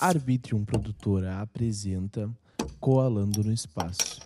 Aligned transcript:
Arbitrium 0.00 0.64
Produtora 0.64 1.40
apresenta 1.40 2.28
Coalando 2.80 3.44
no 3.44 3.52
Espaço. 3.52 4.20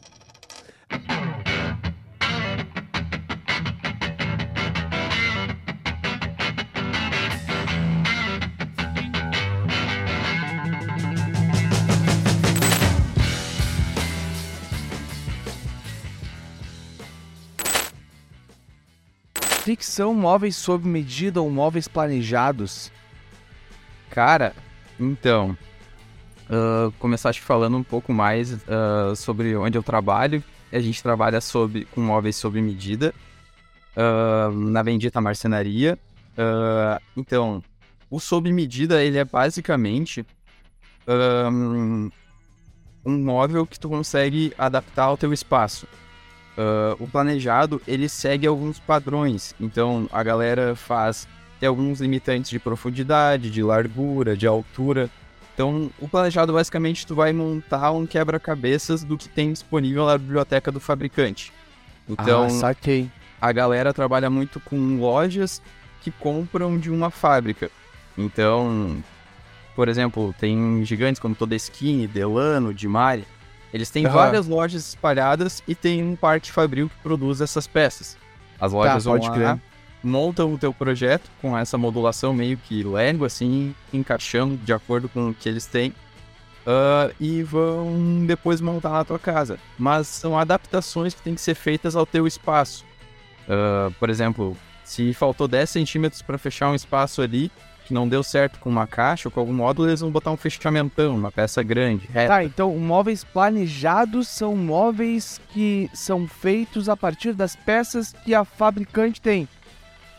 O 19.61 19.77
que 19.77 19.85
são 19.85 20.15
móveis 20.15 20.57
sob 20.57 20.89
medida 20.89 21.43
ou 21.43 21.51
móveis 21.51 21.87
planejados? 21.87 22.91
Cara, 24.09 24.55
então, 24.99 25.57
uh, 26.49 26.93
começaste 26.99 27.41
falando 27.41 27.77
um 27.77 27.83
pouco 27.83 28.13
mais 28.13 28.53
uh, 28.53 29.15
sobre 29.17 29.57
onde 29.57 29.77
eu 29.77 29.83
trabalho. 29.83 30.43
A 30.73 30.81
gente 30.81 31.03
trabalha 31.03 31.41
sob, 31.41 31.85
com 31.87 32.01
móveis 32.01 32.37
sob 32.37 32.61
medida 32.61 33.15
uh, 33.97 34.53
na 34.53 34.83
bendita 34.83 35.21
marcenaria. 35.21 35.99
então, 37.17 37.63
o 38.11 38.21
sob 38.21 38.53
medida 38.53 39.03
ele 39.03 39.19
é 39.19 39.25
basicamente 39.25 40.25
um, 41.51 42.11
um 43.05 43.19
móvel 43.25 43.67
que 43.67 43.79
tu 43.79 43.89
consegue 43.89 44.53
adaptar 44.59 45.05
ao 45.05 45.17
teu 45.17 45.33
espaço. 45.33 45.87
Uh, 46.59 46.99
o 46.99 47.07
planejado 47.07 47.81
ele 47.87 48.09
segue 48.09 48.45
alguns 48.45 48.81
padrões, 48.81 49.55
então 49.61 50.09
a 50.11 50.25
galera 50.25 50.75
faz 50.75 51.29
tem 51.59 51.69
alguns 51.69 52.01
limitantes 52.01 52.51
de 52.51 52.59
profundidade, 52.59 53.51
de 53.51 53.63
largura, 53.63 54.37
de 54.37 54.47
altura. 54.47 55.11
Então, 55.55 55.91
o 55.99 56.09
planejado 56.09 56.53
basicamente 56.53 57.07
tu 57.07 57.15
vai 57.15 57.33
montar 57.33 57.91
um 57.91 58.07
quebra-cabeças 58.07 59.03
do 59.03 59.19
que 59.19 59.29
tem 59.29 59.53
disponível 59.53 60.07
na 60.07 60.17
biblioteca 60.17 60.71
do 60.71 60.79
fabricante. 60.79 61.53
Então, 62.09 62.45
ah, 62.45 62.51
saquei. 62.51 63.11
a 63.41 63.53
galera 63.53 63.93
trabalha 63.93 64.31
muito 64.31 64.61
com 64.61 64.99
lojas 64.99 65.61
que 66.01 66.11
compram 66.11 66.79
de 66.79 66.91
uma 66.91 67.11
fábrica. 67.11 67.71
Então, 68.17 69.03
por 69.75 69.89
exemplo, 69.89 70.35
tem 70.39 70.85
gigantes 70.85 71.21
como 71.21 71.35
Todeskine, 71.35 72.07
Delano, 72.07 72.73
Dimari, 72.73 73.27
eles 73.73 73.91
têm 73.91 74.07
uhum. 74.07 74.13
várias 74.13 74.47
lojas 74.47 74.89
espalhadas 74.89 75.63
e 75.69 75.75
tem 75.75 76.03
um 76.03 76.17
parque 76.17 76.51
fabril 76.51 76.89
que 76.89 76.97
produz 77.03 77.41
essas 77.41 77.67
peças. 77.67 78.17
As 78.59 78.73
lojas 78.73 79.05
tá, 79.05 79.11
vão 79.11 79.21
lá, 79.21 79.31
crer. 79.31 79.61
Montam 80.03 80.53
o 80.53 80.59
teu 80.59 80.73
projeto 80.73 81.31
com 81.41 81.57
essa 81.57 81.77
modulação 81.77 82.33
meio 82.33 82.57
que 82.57 82.83
Lego, 82.83 83.25
assim, 83.25 83.75
encaixando 83.93 84.57
de 84.57 84.73
acordo 84.73 85.09
com 85.09 85.31
o 85.31 85.35
que 85.35 85.49
eles 85.49 85.67
têm. 85.67 85.91
Uh, 86.67 87.15
e 87.19 87.43
vão 87.43 88.27
depois 88.27 88.61
montar 88.61 88.91
na 88.91 89.05
tua 89.05 89.19
casa. 89.19 89.59
Mas 89.79 90.07
são 90.07 90.39
adaptações 90.39 91.15
que 91.15 91.23
têm 91.23 91.35
que 91.35 91.41
ser 91.41 91.55
feitas 91.55 91.97
ao 91.97 92.05
teu 92.05 92.27
espaço. 92.27 92.85
Uh, 93.45 93.91
por 93.95 94.11
exemplo, 94.11 94.55
se 94.85 95.15
faltou 95.15 95.49
10 95.49 95.71
centímetros 95.71 96.21
para 96.21 96.37
fechar 96.37 96.69
um 96.71 96.75
espaço 96.75 97.23
ali, 97.23 97.51
que 97.89 97.95
não 97.95 98.07
deu 98.07 98.23
certo 98.23 98.59
com 98.61 98.69
uma 98.69 98.87
caixa 98.87 99.29
ou 99.29 99.33
com 99.33 99.41
algum 99.41 99.53
módulo, 99.55 99.89
eles 99.89 100.01
vão 100.01 100.11
botar 100.11 100.31
um 100.31 100.37
fechamentão, 100.37 101.17
uma 101.17 101.33
peça 101.33 101.63
grande, 101.63 102.07
reta. 102.13 102.29
Tá, 102.29 102.45
então 102.45 102.77
móveis 102.77 103.25
planejados 103.25 104.29
são 104.29 104.55
móveis 104.55 105.41
que 105.55 105.89
são 105.95 106.29
feitos 106.29 106.91
a 106.91 106.97
partir 106.97 107.33
das 107.33 107.57
peças 107.57 108.13
que 108.25 108.35
a 108.35 108.45
fabricante 108.45 109.23
tem. 109.23 109.49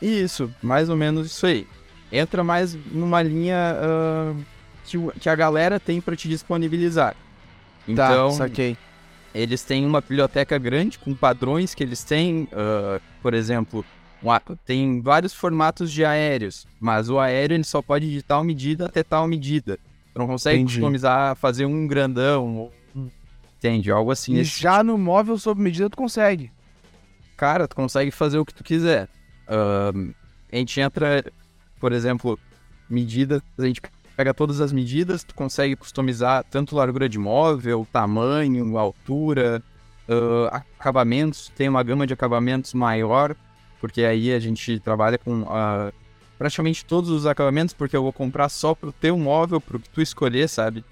Isso, 0.01 0.53
mais 0.61 0.89
ou 0.89 0.95
menos 0.95 1.27
isso 1.27 1.45
aí. 1.45 1.67
Entra 2.11 2.43
mais 2.43 2.73
numa 2.91 3.21
linha 3.21 3.75
uh, 3.75 4.45
que, 4.85 4.97
que, 5.19 5.29
a 5.29 5.35
galera 5.35 5.79
tem 5.79 6.01
para 6.01 6.15
te 6.15 6.27
disponibilizar. 6.27 7.13
Tá, 7.13 7.91
então, 7.91 8.29
tá, 8.29 8.35
saquei. 8.35 8.77
eles 9.33 9.63
têm 9.63 9.85
uma 9.85 10.01
biblioteca 10.01 10.57
grande 10.57 10.97
com 10.97 11.13
padrões 11.13 11.73
que 11.75 11.83
eles 11.83 12.03
têm, 12.03 12.43
uh, 12.45 13.01
por 13.21 13.33
exemplo, 13.33 13.85
tem 14.65 15.01
vários 15.01 15.33
formatos 15.33 15.91
de 15.91 16.03
aéreos, 16.03 16.67
mas 16.79 17.09
o 17.09 17.19
aéreo 17.19 17.55
ele 17.55 17.63
só 17.63 17.81
pode 17.81 18.09
de 18.09 18.21
tal 18.21 18.43
medida 18.43 18.85
até 18.85 19.03
tal 19.03 19.27
medida. 19.27 19.79
Tu 20.13 20.19
não 20.19 20.27
consegue 20.27 20.59
Entendi. 20.59 20.75
customizar, 20.75 21.35
fazer 21.35 21.65
um 21.65 21.87
grandão, 21.87 22.71
entende? 23.57 23.91
Algo 23.91 24.11
assim. 24.11 24.33
E 24.35 24.43
já 24.43 24.79
tipo. 24.79 24.85
no 24.85 24.97
móvel 24.97 25.37
sob 25.37 25.61
medida 25.61 25.89
tu 25.89 25.97
consegue. 25.97 26.51
Cara, 27.37 27.67
tu 27.67 27.75
consegue 27.75 28.11
fazer 28.11 28.39
o 28.39 28.45
que 28.45 28.53
tu 28.53 28.63
quiser. 28.63 29.07
Uh, 29.49 30.13
a 30.51 30.55
gente 30.55 30.79
entra, 30.79 31.25
por 31.79 31.91
exemplo, 31.91 32.39
medida, 32.89 33.41
a 33.57 33.65
gente 33.65 33.81
pega 34.15 34.33
todas 34.33 34.61
as 34.61 34.71
medidas, 34.71 35.23
tu 35.23 35.33
consegue 35.33 35.75
customizar 35.75 36.43
tanto 36.49 36.75
largura 36.75 37.09
de 37.09 37.17
móvel, 37.17 37.87
tamanho, 37.91 38.77
altura, 38.77 39.61
uh, 40.07 40.47
acabamentos, 40.51 41.51
tem 41.55 41.67
uma 41.67 41.83
gama 41.83 42.05
de 42.05 42.13
acabamentos 42.13 42.73
maior 42.73 43.35
porque 43.79 44.03
aí 44.03 44.31
a 44.31 44.39
gente 44.39 44.79
trabalha 44.79 45.17
com 45.17 45.41
uh, 45.41 45.93
praticamente 46.37 46.85
todos 46.85 47.09
os 47.09 47.25
acabamentos, 47.25 47.73
porque 47.73 47.95
eu 47.95 48.03
vou 48.03 48.13
comprar 48.13 48.49
só 48.49 48.75
pro 48.75 48.91
teu 48.91 49.17
móvel, 49.17 49.61
pro 49.61 49.79
que 49.79 49.89
tu 49.89 50.01
escolher, 50.01 50.47
sabe? 50.47 50.83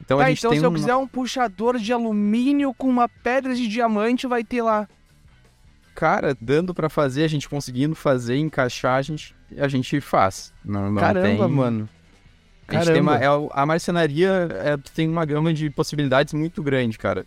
Então, 0.00 0.18
tá, 0.18 0.30
então 0.30 0.52
se 0.52 0.58
eu 0.58 0.72
quiser 0.72 0.94
um 0.94 1.06
puxador 1.06 1.78
de 1.78 1.92
alumínio 1.92 2.72
com 2.74 2.88
uma 2.88 3.08
pedra 3.08 3.54
de 3.54 3.66
diamante, 3.66 4.26
vai 4.26 4.44
ter 4.44 4.62
lá. 4.62 4.88
Cara, 5.96 6.36
dando 6.38 6.74
para 6.74 6.90
fazer, 6.90 7.24
a 7.24 7.28
gente 7.28 7.48
conseguindo 7.48 7.94
fazer, 7.94 8.36
encaixar, 8.36 8.98
a 8.98 9.02
gente, 9.02 9.34
a 9.56 9.66
gente 9.66 9.98
faz. 9.98 10.52
Não, 10.62 10.90
não 10.90 11.00
Caramba, 11.00 11.46
tem... 11.46 11.54
mano. 11.54 11.88
A, 12.68 12.74
gente 12.74 12.92
tem 12.92 13.00
uma, 13.00 13.16
é, 13.16 13.26
a 13.52 13.64
marcenaria 13.64 14.46
é, 14.62 14.76
tem 14.94 15.08
uma 15.08 15.24
gama 15.24 15.54
de 15.54 15.70
possibilidades 15.70 16.34
muito 16.34 16.62
grande, 16.62 16.98
cara. 16.98 17.24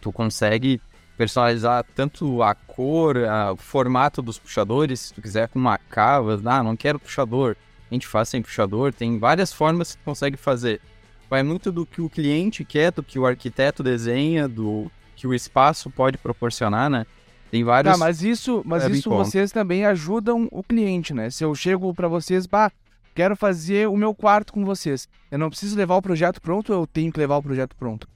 Tu 0.00 0.10
consegue 0.10 0.80
personalizar 1.14 1.84
tanto 1.94 2.42
a 2.42 2.54
cor, 2.54 3.18
a, 3.18 3.52
o 3.52 3.56
formato 3.56 4.22
dos 4.22 4.38
puxadores, 4.38 5.00
se 5.00 5.14
tu 5.14 5.20
quiser 5.20 5.48
com 5.48 5.58
uma 5.58 5.76
cava, 5.76 6.40
ah, 6.42 6.62
não 6.62 6.74
quero 6.74 6.98
puxador, 6.98 7.54
a 7.90 7.94
gente 7.94 8.06
faz 8.06 8.30
sem 8.30 8.40
puxador, 8.40 8.94
tem 8.94 9.18
várias 9.18 9.52
formas 9.52 9.92
que 9.92 9.98
tu 9.98 10.04
consegue 10.06 10.38
fazer. 10.38 10.80
Vai 11.28 11.42
muito 11.42 11.70
do 11.70 11.84
que 11.84 12.00
o 12.00 12.08
cliente 12.08 12.64
quer, 12.64 12.92
do 12.92 13.02
que 13.02 13.18
o 13.18 13.26
arquiteto 13.26 13.82
desenha, 13.82 14.48
do 14.48 14.90
que 15.14 15.26
o 15.26 15.34
espaço 15.34 15.90
pode 15.90 16.16
proporcionar, 16.16 16.88
né? 16.88 17.04
Tem 17.54 17.62
vários. 17.62 17.92
Tá, 17.92 17.96
mas 17.96 18.20
isso, 18.20 18.64
mas 18.66 18.84
isso 18.88 19.08
vocês 19.08 19.52
também 19.52 19.84
ajudam 19.84 20.48
o 20.50 20.60
cliente, 20.60 21.14
né? 21.14 21.30
Se 21.30 21.44
eu 21.44 21.54
chego 21.54 21.94
para 21.94 22.08
vocês, 22.08 22.46
bah, 22.46 22.68
quero 23.14 23.36
fazer 23.36 23.88
o 23.88 23.96
meu 23.96 24.12
quarto 24.12 24.52
com 24.52 24.64
vocês. 24.64 25.08
Eu 25.30 25.38
não 25.38 25.48
preciso 25.48 25.76
levar 25.76 25.94
o 25.94 26.02
projeto 26.02 26.42
pronto 26.42 26.72
ou 26.72 26.80
eu 26.80 26.86
tenho 26.88 27.12
que 27.12 27.20
levar 27.20 27.36
o 27.36 27.42
projeto 27.44 27.76
pronto? 27.76 28.08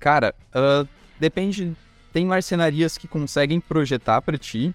Cara, 0.00 0.34
uh, 0.52 0.88
depende 1.20 1.72
tem 2.12 2.26
marcenarias 2.26 2.98
que 2.98 3.06
conseguem 3.06 3.60
projetar 3.60 4.20
para 4.22 4.36
ti 4.36 4.74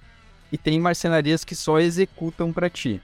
e 0.50 0.58
tem 0.58 0.80
marcenarias 0.80 1.44
que 1.44 1.54
só 1.54 1.78
executam 1.82 2.54
para 2.54 2.70
ti. 2.70 3.02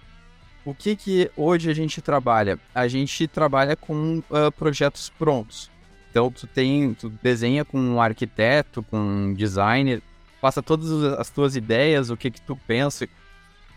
O 0.63 0.73
que 0.73 0.95
que 0.95 1.29
hoje 1.35 1.69
a 1.69 1.73
gente 1.73 2.01
trabalha? 2.01 2.57
A 2.73 2.87
gente 2.87 3.27
trabalha 3.27 3.75
com 3.75 4.19
uh, 4.19 4.49
projetos 4.57 5.09
prontos. 5.09 5.69
Então 6.09 6.31
tu 6.31 6.47
tem, 6.47 6.93
tu 6.93 7.09
desenha 7.21 7.65
com 7.65 7.77
um 7.77 8.01
arquiteto, 8.01 8.81
com 8.83 8.97
um 8.97 9.33
designer, 9.33 10.01
passa 10.41 10.61
todas 10.61 10.91
as 11.19 11.29
tuas 11.29 11.55
ideias, 11.55 12.09
o 12.09 12.17
que 12.17 12.31
que 12.31 12.41
tu 12.41 12.55
pensa, 12.67 13.07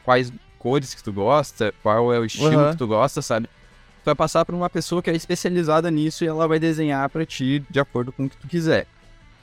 quais 0.02 0.32
cores 0.58 0.94
que 0.94 1.02
tu 1.02 1.12
gosta, 1.12 1.74
qual 1.82 2.12
é 2.12 2.18
o 2.18 2.24
estilo 2.24 2.58
uhum. 2.58 2.70
que 2.70 2.78
tu 2.78 2.86
gosta, 2.86 3.20
sabe? 3.20 3.46
Tu 3.46 4.06
vai 4.06 4.14
passar 4.14 4.44
para 4.44 4.56
uma 4.56 4.70
pessoa 4.70 5.02
que 5.02 5.10
é 5.10 5.14
especializada 5.14 5.90
nisso 5.90 6.24
e 6.24 6.26
ela 6.26 6.48
vai 6.48 6.58
desenhar 6.58 7.08
para 7.10 7.26
ti 7.26 7.62
de 7.68 7.78
acordo 7.78 8.10
com 8.10 8.24
o 8.24 8.30
que 8.30 8.36
tu 8.36 8.48
quiser. 8.48 8.86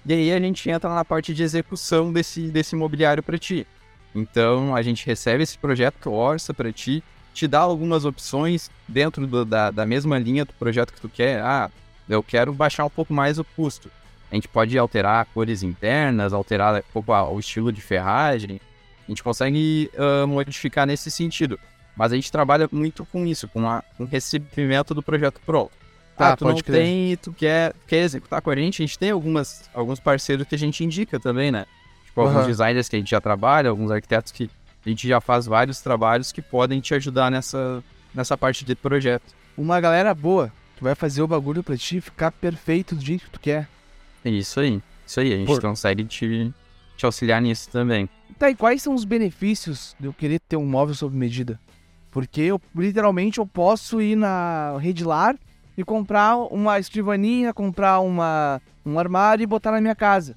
E 0.03 0.13
aí 0.13 0.33
a 0.33 0.39
gente 0.39 0.67
entra 0.67 0.89
na 0.89 1.05
parte 1.05 1.31
de 1.33 1.43
execução 1.43 2.11
desse, 2.11 2.49
desse 2.49 2.75
imobiliário 2.75 3.21
para 3.21 3.37
ti. 3.37 3.67
Então 4.15 4.75
a 4.75 4.81
gente 4.81 5.05
recebe 5.05 5.43
esse 5.43 5.57
projeto, 5.57 6.11
orça 6.11 6.53
para 6.53 6.71
ti, 6.71 7.03
te 7.33 7.47
dá 7.47 7.59
algumas 7.59 8.03
opções 8.03 8.69
dentro 8.87 9.27
do, 9.27 9.45
da, 9.45 9.69
da 9.69 9.85
mesma 9.85 10.17
linha 10.17 10.43
do 10.43 10.53
projeto 10.53 10.91
que 10.91 10.99
tu 10.99 11.07
quer. 11.07 11.41
Ah, 11.41 11.69
eu 12.09 12.21
quero 12.23 12.51
baixar 12.51 12.83
um 12.83 12.89
pouco 12.89 13.13
mais 13.13 13.37
o 13.37 13.43
custo. 13.43 13.89
A 14.31 14.35
gente 14.35 14.47
pode 14.47 14.77
alterar 14.77 15.25
cores 15.33 15.61
internas, 15.61 16.31
alterar 16.31 16.77
um 16.77 16.83
pouco 16.93 17.11
o 17.11 17.39
estilo 17.39 17.71
de 17.71 17.81
ferragem. 17.81 18.61
A 19.05 19.11
gente 19.11 19.21
consegue 19.21 19.91
uh, 19.93 20.25
modificar 20.25 20.87
nesse 20.87 21.11
sentido. 21.11 21.59
Mas 21.95 22.13
a 22.13 22.15
gente 22.15 22.31
trabalha 22.31 22.69
muito 22.71 23.05
com 23.05 23.25
isso, 23.25 23.47
com, 23.49 23.67
a, 23.67 23.83
com 23.97 24.05
o 24.05 24.07
recebimento 24.07 24.93
do 24.93 25.03
projeto 25.03 25.41
pronto. 25.45 25.71
Tá, 26.17 26.33
ah, 26.33 26.37
tu 26.37 26.45
não 26.45 26.55
crer. 26.55 26.81
tem 26.81 27.11
e 27.11 27.17
tu 27.17 27.33
quer, 27.33 27.73
quer 27.87 28.03
executar 28.03 28.41
com 28.41 28.49
a 28.49 28.55
gente, 28.55 28.81
a 28.81 28.85
gente 28.85 28.97
tem 28.97 29.11
algumas, 29.11 29.69
alguns 29.73 29.99
parceiros 29.99 30.47
que 30.47 30.55
a 30.55 30.57
gente 30.57 30.83
indica 30.83 31.19
também, 31.19 31.51
né? 31.51 31.65
Tipo, 32.05 32.21
uhum. 32.21 32.27
alguns 32.27 32.47
designers 32.47 32.87
que 32.87 32.95
a 32.95 32.99
gente 32.99 33.09
já 33.09 33.19
trabalha, 33.19 33.69
alguns 33.69 33.91
arquitetos 33.91 34.31
que 34.31 34.49
a 34.85 34.89
gente 34.89 35.07
já 35.07 35.19
faz 35.19 35.45
vários 35.45 35.81
trabalhos 35.81 36.31
que 36.31 36.41
podem 36.41 36.79
te 36.79 36.93
ajudar 36.93 37.31
nessa, 37.31 37.83
nessa 38.13 38.37
parte 38.37 38.63
de 38.63 38.75
projeto. 38.75 39.33
Uma 39.57 39.81
galera 39.81 40.13
boa, 40.13 40.51
que 40.77 40.83
vai 40.83 40.95
fazer 40.95 41.21
o 41.21 41.27
bagulho 41.27 41.63
pra 41.63 41.77
ti 41.77 41.99
ficar 42.01 42.31
perfeito 42.31 42.95
do 42.95 43.03
jeito 43.03 43.25
que 43.25 43.31
tu 43.31 43.39
quer. 43.39 43.67
Isso 44.23 44.59
aí, 44.59 44.81
isso 45.05 45.19
aí, 45.19 45.33
a 45.33 45.37
gente 45.37 45.47
Por... 45.47 45.61
consegue 45.61 46.03
te, 46.05 46.53
te 46.95 47.05
auxiliar 47.05 47.41
nisso 47.41 47.69
também. 47.69 48.09
Tá, 48.37 48.49
e 48.49 48.55
quais 48.55 48.81
são 48.81 48.93
os 48.95 49.03
benefícios 49.05 49.95
de 49.99 50.07
eu 50.07 50.13
querer 50.13 50.39
ter 50.39 50.57
um 50.57 50.65
móvel 50.65 50.95
sob 50.95 51.15
medida? 51.15 51.59
Porque 52.11 52.41
eu, 52.41 52.61
literalmente, 52.75 53.39
eu 53.39 53.47
posso 53.47 54.01
ir 54.01 54.15
na 54.15 54.77
Redlar 54.79 55.37
e 55.77 55.83
comprar 55.83 56.37
uma 56.37 56.79
escrivaninha, 56.79 57.53
comprar 57.53 57.99
uma, 58.01 58.61
um 58.85 58.99
armário 58.99 59.43
e 59.43 59.47
botar 59.47 59.71
na 59.71 59.79
minha 59.79 59.95
casa. 59.95 60.35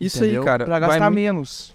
Isso 0.00 0.18
entendeu? 0.18 0.42
aí, 0.42 0.46
cara. 0.46 0.64
Pra 0.64 0.78
gastar 0.78 1.10
muito- 1.10 1.14
menos. 1.14 1.74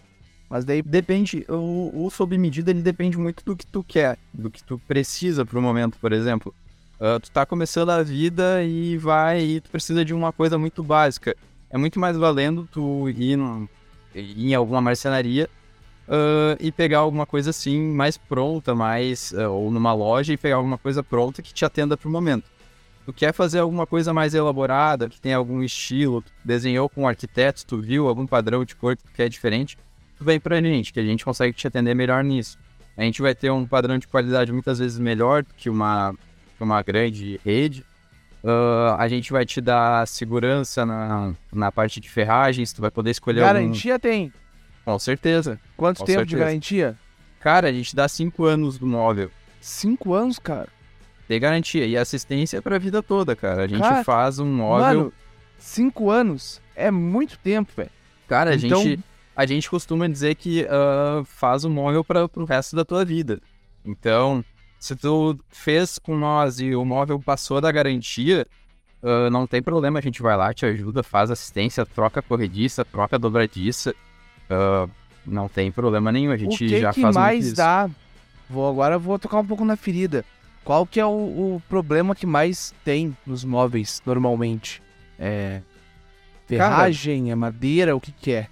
Mas 0.49 0.63
daí 0.65 0.83
Depende, 0.83 1.45
o, 1.49 2.05
o 2.05 2.09
sob 2.11 2.37
medida 2.37 2.69
ele 2.69 2.83
depende 2.83 3.17
muito 3.17 3.43
do 3.43 3.55
que 3.55 3.65
tu 3.65 3.83
quer, 3.83 4.19
do 4.31 4.51
que 4.51 4.63
tu 4.63 4.79
precisa 4.87 5.43
pro 5.43 5.59
momento, 5.59 5.97
por 5.97 6.13
exemplo. 6.13 6.53
Ah, 6.99 7.19
tu 7.19 7.31
tá 7.31 7.45
começando 7.45 7.89
a 7.89 8.01
vida 8.03 8.63
e 8.63 8.97
vai 8.97 9.41
e 9.41 9.61
tu 9.61 9.69
precisa 9.69 10.05
de 10.05 10.13
uma 10.13 10.31
coisa 10.31 10.57
muito 10.57 10.83
básica. 10.83 11.35
É 11.69 11.77
muito 11.77 11.99
mais 11.99 12.15
valendo 12.15 12.67
tu 12.71 13.09
ir, 13.09 13.39
ir 14.13 14.45
em 14.51 14.53
alguma 14.53 14.79
marcenaria 14.79 15.49
ah, 16.07 16.55
e 16.59 16.71
pegar 16.71 16.99
alguma 16.99 17.25
coisa 17.25 17.49
assim 17.49 17.79
mais 17.93 18.17
pronta, 18.17 18.75
mais 18.75 19.33
ah, 19.33 19.49
ou 19.49 19.71
numa 19.71 19.93
loja 19.93 20.33
e 20.33 20.37
pegar 20.37 20.57
alguma 20.57 20.77
coisa 20.77 21.03
pronta 21.03 21.41
que 21.41 21.53
te 21.53 21.65
atenda 21.65 21.97
pro 21.97 22.09
momento. 22.09 22.51
Tu 23.05 23.11
quer 23.11 23.33
fazer 23.33 23.59
alguma 23.59 23.85
coisa 23.85 24.13
mais 24.13 24.33
elaborada, 24.33 25.09
que 25.09 25.19
tem 25.19 25.33
algum 25.33 25.61
estilo, 25.61 26.21
tu 26.21 26.31
desenhou 26.43 26.87
com 26.87 27.01
um 27.01 27.07
arquiteto, 27.07 27.65
tu 27.65 27.81
viu 27.81 28.07
algum 28.07 28.25
padrão 28.25 28.63
de 28.63 28.75
cor 28.75 28.95
que 28.95 29.03
tu 29.03 29.11
quer 29.11 29.27
diferente, 29.27 29.77
tu 30.17 30.23
vem 30.23 30.39
pra 30.39 30.61
gente, 30.61 30.93
que 30.93 31.01
a 31.01 31.03
gente 31.03 31.25
consegue 31.25 31.51
te 31.51 31.67
atender 31.67 31.93
melhor 31.93 32.23
nisso. 32.23 32.57
A 32.95 33.01
gente 33.01 33.21
vai 33.21 33.35
ter 33.35 33.51
um 33.51 33.65
padrão 33.65 33.97
de 33.97 34.07
qualidade 34.07 34.53
muitas 34.53 34.79
vezes 34.79 34.97
melhor 34.99 35.43
do 35.43 35.53
que 35.53 35.69
uma, 35.69 36.15
que 36.63 36.71
uma 36.71 36.81
grande 36.81 37.39
rede. 37.45 37.85
Ah, 38.43 38.95
a 38.99 39.07
gente 39.07 39.31
vai 39.31 39.45
te 39.45 39.61
dar 39.61 40.05
segurança 40.07 40.85
na, 40.85 41.33
na 41.51 41.71
parte 41.71 41.99
de 41.99 42.09
ferragens, 42.09 42.73
tu 42.73 42.81
vai 42.81 42.91
poder 42.91 43.11
escolher 43.11 43.41
algum... 43.41 43.53
garantia 43.53 43.97
tem. 43.99 44.33
Com 44.83 44.99
certeza. 44.99 45.59
Quanto 45.77 45.99
Com 45.99 46.05
tempo 46.05 46.25
de 46.25 46.31
certeza. 46.31 46.45
garantia? 46.45 46.97
Cara, 47.39 47.69
a 47.69 47.71
gente 47.71 47.95
dá 47.95 48.07
5 48.07 48.43
anos 48.45 48.77
do 48.77 48.85
móvel. 48.85 49.31
Cinco 49.61 50.13
anos, 50.13 50.39
cara. 50.39 50.67
Tem 51.25 51.39
garantia. 51.39 51.85
E 51.85 51.95
assistência 51.97 52.61
pra 52.61 52.77
vida 52.77 53.01
toda, 53.01 53.33
cara. 53.33 53.63
A 53.63 53.67
gente 53.67 53.79
Cara, 53.81 54.03
faz 54.03 54.39
um 54.39 54.45
móvel... 54.45 54.85
Mano, 54.85 55.13
cinco 55.57 56.09
anos 56.09 56.61
é 56.75 56.91
muito 56.91 57.37
tempo, 57.39 57.71
velho. 57.75 57.89
Cara, 58.27 58.51
a 58.51 58.55
Então- 58.55 58.83
gente, 58.83 59.01
a 59.33 59.45
gente 59.45 59.69
costuma 59.69 60.07
dizer 60.09 60.35
que 60.35 60.67
ah, 60.69 61.23
faz 61.25 61.63
o 61.63 61.69
móvel 61.69 62.03
para 62.03 62.27
pro 62.27 62.43
resto 62.43 62.75
da 62.75 62.83
tua 62.83 63.05
vida. 63.05 63.39
Então, 63.85 64.43
se 64.83 64.97
tu 64.97 65.39
fez 65.47 65.97
com 65.97 66.17
nós 66.17 66.59
e 66.59 66.75
o 66.75 66.83
móvel 66.83 67.17
passou 67.17 67.61
da 67.61 67.71
garantia, 67.71 68.45
ah, 69.01 69.29
não 69.29 69.47
tem 69.47 69.63
problema, 69.63 69.99
a 69.99 70.01
gente 70.01 70.21
vai 70.21 70.35
lá, 70.35 70.53
te 70.53 70.65
ajuda, 70.65 71.01
faz 71.01 71.31
assistência, 71.31 71.85
troca 71.85 72.21
corrediça, 72.21 72.83
troca 72.83 73.17
dobradiça. 73.17 73.95
ah, 74.49 74.85
não 75.25 75.47
tem 75.47 75.71
problema 75.71 76.11
nenhum, 76.11 76.33
a 76.33 76.35
gente 76.35 76.57
que 76.57 76.81
já 76.81 76.91
que 76.91 76.99
faz 76.99 77.15
muito 77.15 77.25
mais 77.25 77.45
isso. 77.45 77.55
dá? 77.55 77.89
Vou 78.49 78.69
agora 78.69 78.95
eu 78.95 78.99
vou 78.99 79.17
tocar 79.17 79.39
um 79.39 79.45
pouco 79.45 79.63
na 79.63 79.77
ferida. 79.77 80.25
Qual 80.65 80.85
que 80.85 80.99
é 80.99 81.05
o, 81.05 81.09
o 81.09 81.61
problema 81.69 82.13
que 82.13 82.25
mais 82.25 82.75
tem 82.83 83.15
nos 83.25 83.45
móveis 83.45 84.01
normalmente? 84.05 84.83
É 85.17 85.61
ferragem, 86.45 87.31
é 87.31 87.35
madeira, 87.35 87.95
o 87.95 88.01
que 88.01 88.11
que 88.11 88.33
é? 88.33 88.47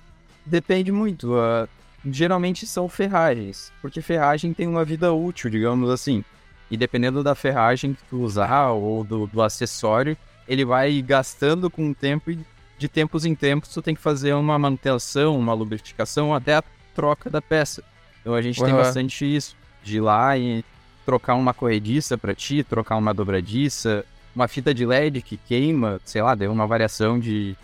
Depende 0.45 0.93
muito. 0.93 1.35
ah, 1.35 1.67
geralmente 2.05 2.65
são 2.65 2.89
ferragens, 2.89 3.71
porque 3.81 4.01
ferragem 4.01 4.53
tem 4.53 4.67
uma 4.67 4.83
vida 4.83 5.13
útil, 5.13 5.49
digamos 5.49 5.89
assim. 5.89 6.23
E 6.69 6.77
dependendo 6.77 7.23
da 7.23 7.35
ferragem 7.35 7.93
que 7.93 8.03
tu 8.05 8.21
usar 8.21 8.69
ou 8.71 9.03
do, 9.03 9.27
do 9.27 9.41
acessório, 9.41 10.17
ele 10.47 10.65
vai 10.65 11.01
gastando 11.01 11.69
com 11.69 11.91
o 11.91 11.95
tempo 11.95 12.31
e 12.31 12.39
de 12.77 12.87
tempos 12.87 13.25
em 13.25 13.35
tempos 13.35 13.69
tu 13.69 13.81
tem 13.81 13.93
que 13.93 14.01
fazer 14.01 14.33
uma 14.33 14.57
manutenção, 14.57 15.37
uma 15.37 15.53
lubrificação 15.53 16.33
até 16.33 16.55
a 16.55 16.63
troca 16.95 17.29
da 17.29 17.41
peça. 17.41 17.83
Então 18.21 18.33
a 18.33 18.41
gente 18.41 18.59
tem 18.59 18.73
Aham. 18.73 18.77
bastante 18.77 19.23
isso, 19.23 19.55
de 19.83 19.97
ir 19.97 20.01
lá 20.01 20.37
e 20.37 20.63
trocar 21.05 21.35
uma 21.35 21.53
corrediça 21.53 22.17
pra 22.17 22.33
ti, 22.33 22.63
trocar 22.63 22.97
uma 22.97 23.13
dobradiça, 23.13 24.05
uma 24.35 24.47
fita 24.47 24.73
de 24.73 24.85
LED 24.85 25.21
que 25.21 25.37
queima, 25.37 25.99
sei 26.05 26.21
lá, 26.21 26.33
deu 26.33 26.51
uma 26.51 26.65
variação 26.65 27.19
de, 27.19 27.55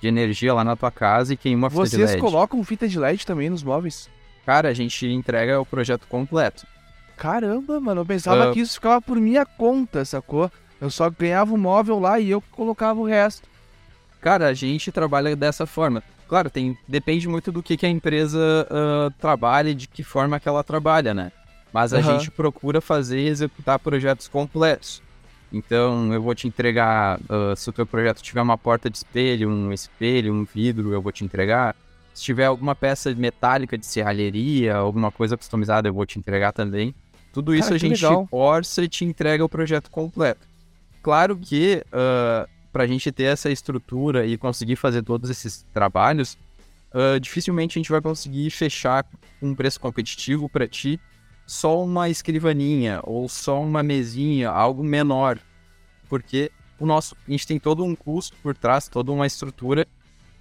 de 0.00 0.08
energia 0.08 0.54
lá 0.54 0.64
na 0.64 0.76
tua 0.76 0.90
casa 0.90 1.34
e 1.34 1.36
queima 1.36 1.66
a 1.66 1.70
fita 1.70 1.84
de 1.84 1.90
Vocês 1.90 2.10
LED. 2.12 2.20
colocam 2.20 2.64
fita 2.64 2.88
de 2.88 2.98
LED 2.98 3.26
também 3.26 3.50
nos 3.50 3.62
móveis? 3.62 4.08
Cara, 4.46 4.68
a 4.68 4.72
gente 4.74 5.06
entrega 5.06 5.60
o 5.60 5.66
projeto 5.66 6.06
completo. 6.08 6.66
Caramba, 7.16 7.78
mano, 7.80 8.00
eu 8.00 8.06
pensava 8.06 8.48
Ah. 8.48 8.52
que 8.52 8.60
isso 8.60 8.74
ficava 8.74 9.00
por 9.00 9.18
minha 9.18 9.44
conta, 9.44 10.04
sacou? 10.04 10.50
Eu 10.80 10.90
só 10.90 11.10
ganhava 11.10 11.52
o 11.52 11.58
móvel 11.58 11.98
lá 11.98 12.18
e 12.18 12.30
eu 12.30 12.40
colocava 12.52 12.98
o 12.98 13.04
resto. 13.04 13.46
Cara, 14.20 14.46
a 14.48 14.54
gente 14.54 14.90
trabalha 14.90 15.36
dessa 15.36 15.66
forma. 15.66 16.02
Claro, 16.26 16.48
tem, 16.48 16.78
depende 16.88 17.28
muito 17.28 17.52
do 17.52 17.62
que, 17.62 17.76
que 17.76 17.84
a 17.84 17.88
empresa 17.88 18.38
ah, 18.70 19.10
trabalha 19.20 19.70
e 19.70 19.74
de 19.74 19.86
que 19.86 20.02
forma 20.02 20.40
que 20.40 20.48
ela 20.48 20.64
trabalha, 20.64 21.12
né? 21.12 21.30
Mas 21.72 21.92
a 21.92 21.98
Aham. 21.98 22.18
gente 22.18 22.30
procura 22.30 22.80
fazer 22.80 23.18
e 23.20 23.28
executar 23.28 23.78
projetos 23.78 24.26
completos. 24.26 25.02
Então, 25.52 26.12
eu 26.12 26.22
vou 26.22 26.34
te 26.34 26.46
entregar, 26.46 27.18
ah, 27.28 27.54
se 27.56 27.68
o 27.68 27.72
teu 27.72 27.86
projeto 27.86 28.22
tiver 28.22 28.40
uma 28.40 28.56
porta 28.56 28.88
de 28.88 28.96
espelho, 28.96 29.48
um 29.48 29.72
espelho, 29.72 30.32
um 30.32 30.44
vidro, 30.44 30.92
eu 30.92 31.02
vou 31.02 31.10
te 31.10 31.24
entregar. 31.24 31.74
Se 32.14 32.22
tiver 32.22 32.46
alguma 32.46 32.74
peça 32.74 33.14
metálica 33.14 33.76
de 33.76 33.86
serralheria, 33.86 34.76
alguma 34.76 35.10
coisa 35.10 35.36
customizada, 35.36 35.88
eu 35.88 35.94
vou 35.94 36.06
te 36.06 36.18
entregar 36.18 36.52
também. 36.52 36.94
Tudo 37.32 37.54
isso 37.54 37.64
Cara, 37.64 37.76
a 37.76 37.78
gente 37.78 38.02
legal. 38.04 38.28
orça 38.30 38.82
e 38.82 38.88
te 38.88 39.04
entrega 39.04 39.44
o 39.44 39.48
projeto 39.48 39.90
completo. 39.90 40.46
Claro 41.02 41.36
que 41.36 41.82
para 42.72 42.84
a 42.84 42.86
gente 42.86 43.10
ter 43.10 43.24
essa 43.24 43.50
estrutura 43.50 44.26
e 44.26 44.36
conseguir 44.36 44.76
fazer 44.76 45.02
todos 45.02 45.30
esses 45.30 45.64
trabalhos, 45.72 46.36
ah, 46.92 47.18
dificilmente 47.20 47.78
a 47.78 47.80
gente 47.80 47.90
vai 47.90 48.00
conseguir 48.00 48.50
fechar 48.50 49.06
um 49.40 49.54
preço 49.54 49.80
competitivo 49.80 50.48
para 50.48 50.66
ti 50.66 51.00
só 51.50 51.82
uma 51.82 52.08
escrivaninha 52.08 53.00
ou 53.02 53.28
só 53.28 53.60
uma 53.60 53.82
mesinha, 53.82 54.48
algo 54.48 54.84
menor, 54.84 55.36
porque 56.08 56.52
o 56.78 56.86
nosso 56.86 57.16
a 57.26 57.30
gente 57.32 57.44
tem 57.44 57.58
todo 57.58 57.82
um 57.84 57.96
custo 57.96 58.36
por 58.40 58.56
trás, 58.56 58.86
toda 58.86 59.10
uma 59.10 59.26
estrutura 59.26 59.84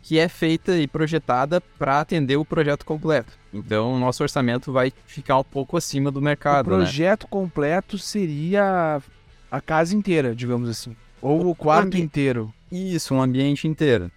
que 0.03 0.19
é 0.19 0.29
feita 0.29 0.77
e 0.77 0.85
projetada 0.85 1.59
para 1.59 1.99
atender 1.99 2.37
o 2.37 2.45
projeto 2.45 2.85
completo. 2.85 3.33
Então, 3.51 3.95
o 3.95 3.99
nosso 3.99 4.21
orçamento 4.21 4.71
vai 4.71 4.93
ficar 5.07 5.39
um 5.39 5.43
pouco 5.43 5.75
acima 5.75 6.11
do 6.11 6.19
o 6.19 6.21
mercado, 6.21 6.69
né? 6.69 6.75
projeto 6.77 7.27
completo 7.27 7.97
seria 7.97 9.01
a 9.49 9.59
casa 9.59 9.95
inteira, 9.95 10.35
digamos 10.35 10.69
assim. 10.69 10.95
Ou 11.19 11.49
o 11.49 11.55
quarto 11.55 11.87
ambi- 11.87 12.01
inteiro. 12.01 12.53
Isso, 12.71 13.15
um 13.15 13.21
ambiente 13.21 13.67
inteiro. 13.67 14.11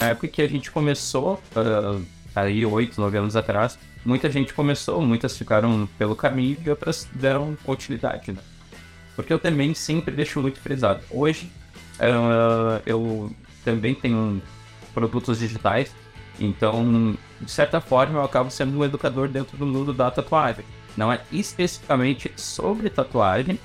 Na 0.00 0.08
época 0.08 0.26
que 0.26 0.40
a 0.40 0.48
gente 0.48 0.70
começou, 0.70 1.38
ah, 1.54 2.00
aí 2.34 2.64
oito, 2.64 3.00
nove 3.00 3.18
anos 3.18 3.36
atrás, 3.36 3.78
muita 4.04 4.30
gente 4.30 4.54
começou, 4.54 5.02
muitas 5.02 5.36
ficaram 5.36 5.88
pelo 5.98 6.16
caminho 6.16 6.56
e 6.64 6.70
outras 6.70 7.08
deram 7.12 7.56
continuidade, 7.64 8.32
né? 8.32 8.40
Porque 9.16 9.32
eu 9.32 9.38
também 9.38 9.74
sempre 9.74 10.14
deixo 10.14 10.40
muito 10.40 10.60
frisado. 10.60 11.02
Hoje, 11.10 11.50
ah, 11.98 12.80
eu 12.86 13.34
também 13.64 13.94
tenho 13.94 14.40
produtos 14.94 15.38
digitais, 15.38 15.94
então, 16.38 17.16
de 17.40 17.50
certa 17.50 17.80
forma, 17.80 18.18
eu 18.18 18.24
acabo 18.24 18.50
sendo 18.50 18.78
um 18.78 18.84
educador 18.84 19.28
dentro 19.28 19.56
do 19.58 19.66
mundo 19.66 19.92
da 19.92 20.10
tatuagem. 20.10 20.64
Não 20.96 21.12
é 21.12 21.20
especificamente 21.30 22.32
sobre 22.36 22.88
tatuagem, 22.88 23.60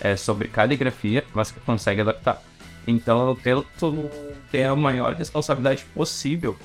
é 0.00 0.16
sobre 0.16 0.48
caligrafia, 0.48 1.24
mas 1.32 1.52
que 1.52 1.60
consegue 1.60 2.00
adaptar. 2.00 2.42
Então 2.86 3.28
eu 3.28 3.34
tento 3.36 4.10
ter 4.50 4.64
a 4.64 4.74
maior 4.74 5.14
responsabilidade 5.14 5.84
possível 5.94 6.56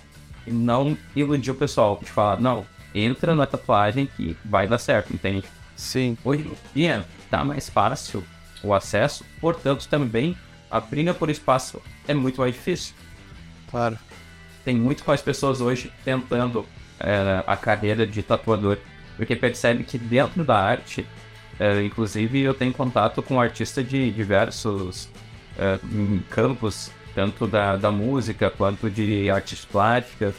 e 0.45 0.51
não 0.51 0.97
iludir 1.15 1.51
o 1.51 1.55
pessoal 1.55 1.99
de 2.01 2.09
falar, 2.09 2.39
não, 2.39 2.65
entra 2.93 3.35
na 3.35 3.45
tatuagem 3.45 4.05
que 4.05 4.37
vai 4.45 4.67
dar 4.67 4.77
certo, 4.77 5.13
entende? 5.13 5.43
Sim. 5.75 6.17
Hoje 6.23 6.43
em 6.43 6.55
dia 6.73 7.05
tá 7.29 7.43
mais 7.43 7.69
fácil 7.69 8.23
o 8.63 8.73
acesso, 8.73 9.25
portanto 9.39 9.87
também 9.87 10.37
a 10.69 10.79
briga 10.79 11.13
por 11.13 11.29
espaço 11.29 11.81
é 12.07 12.13
muito 12.13 12.39
mais 12.39 12.53
difícil. 12.53 12.95
Claro. 13.69 13.97
Tem 14.63 14.75
muito 14.75 15.03
mais 15.05 15.21
pessoas 15.21 15.61
hoje 15.61 15.91
tentando 16.03 16.65
é, 16.99 17.43
a 17.45 17.55
carreira 17.55 18.07
de 18.07 18.23
tatuador, 18.23 18.77
porque 19.15 19.35
percebe 19.35 19.83
que 19.83 19.97
dentro 19.97 20.43
da 20.43 20.57
arte, 20.57 21.05
é, 21.59 21.83
inclusive 21.83 22.41
eu 22.41 22.53
tenho 22.53 22.73
contato 22.73 23.21
com 23.21 23.39
artistas 23.39 23.87
de 23.87 24.11
diversos 24.11 25.09
é, 25.57 25.79
campos, 26.29 26.91
tanto 27.15 27.48
da, 27.48 27.77
da 27.77 27.89
música 27.89 28.50
quanto 28.50 28.89
de 28.89 29.29
artes 29.29 29.63
plásticas, 29.63 30.36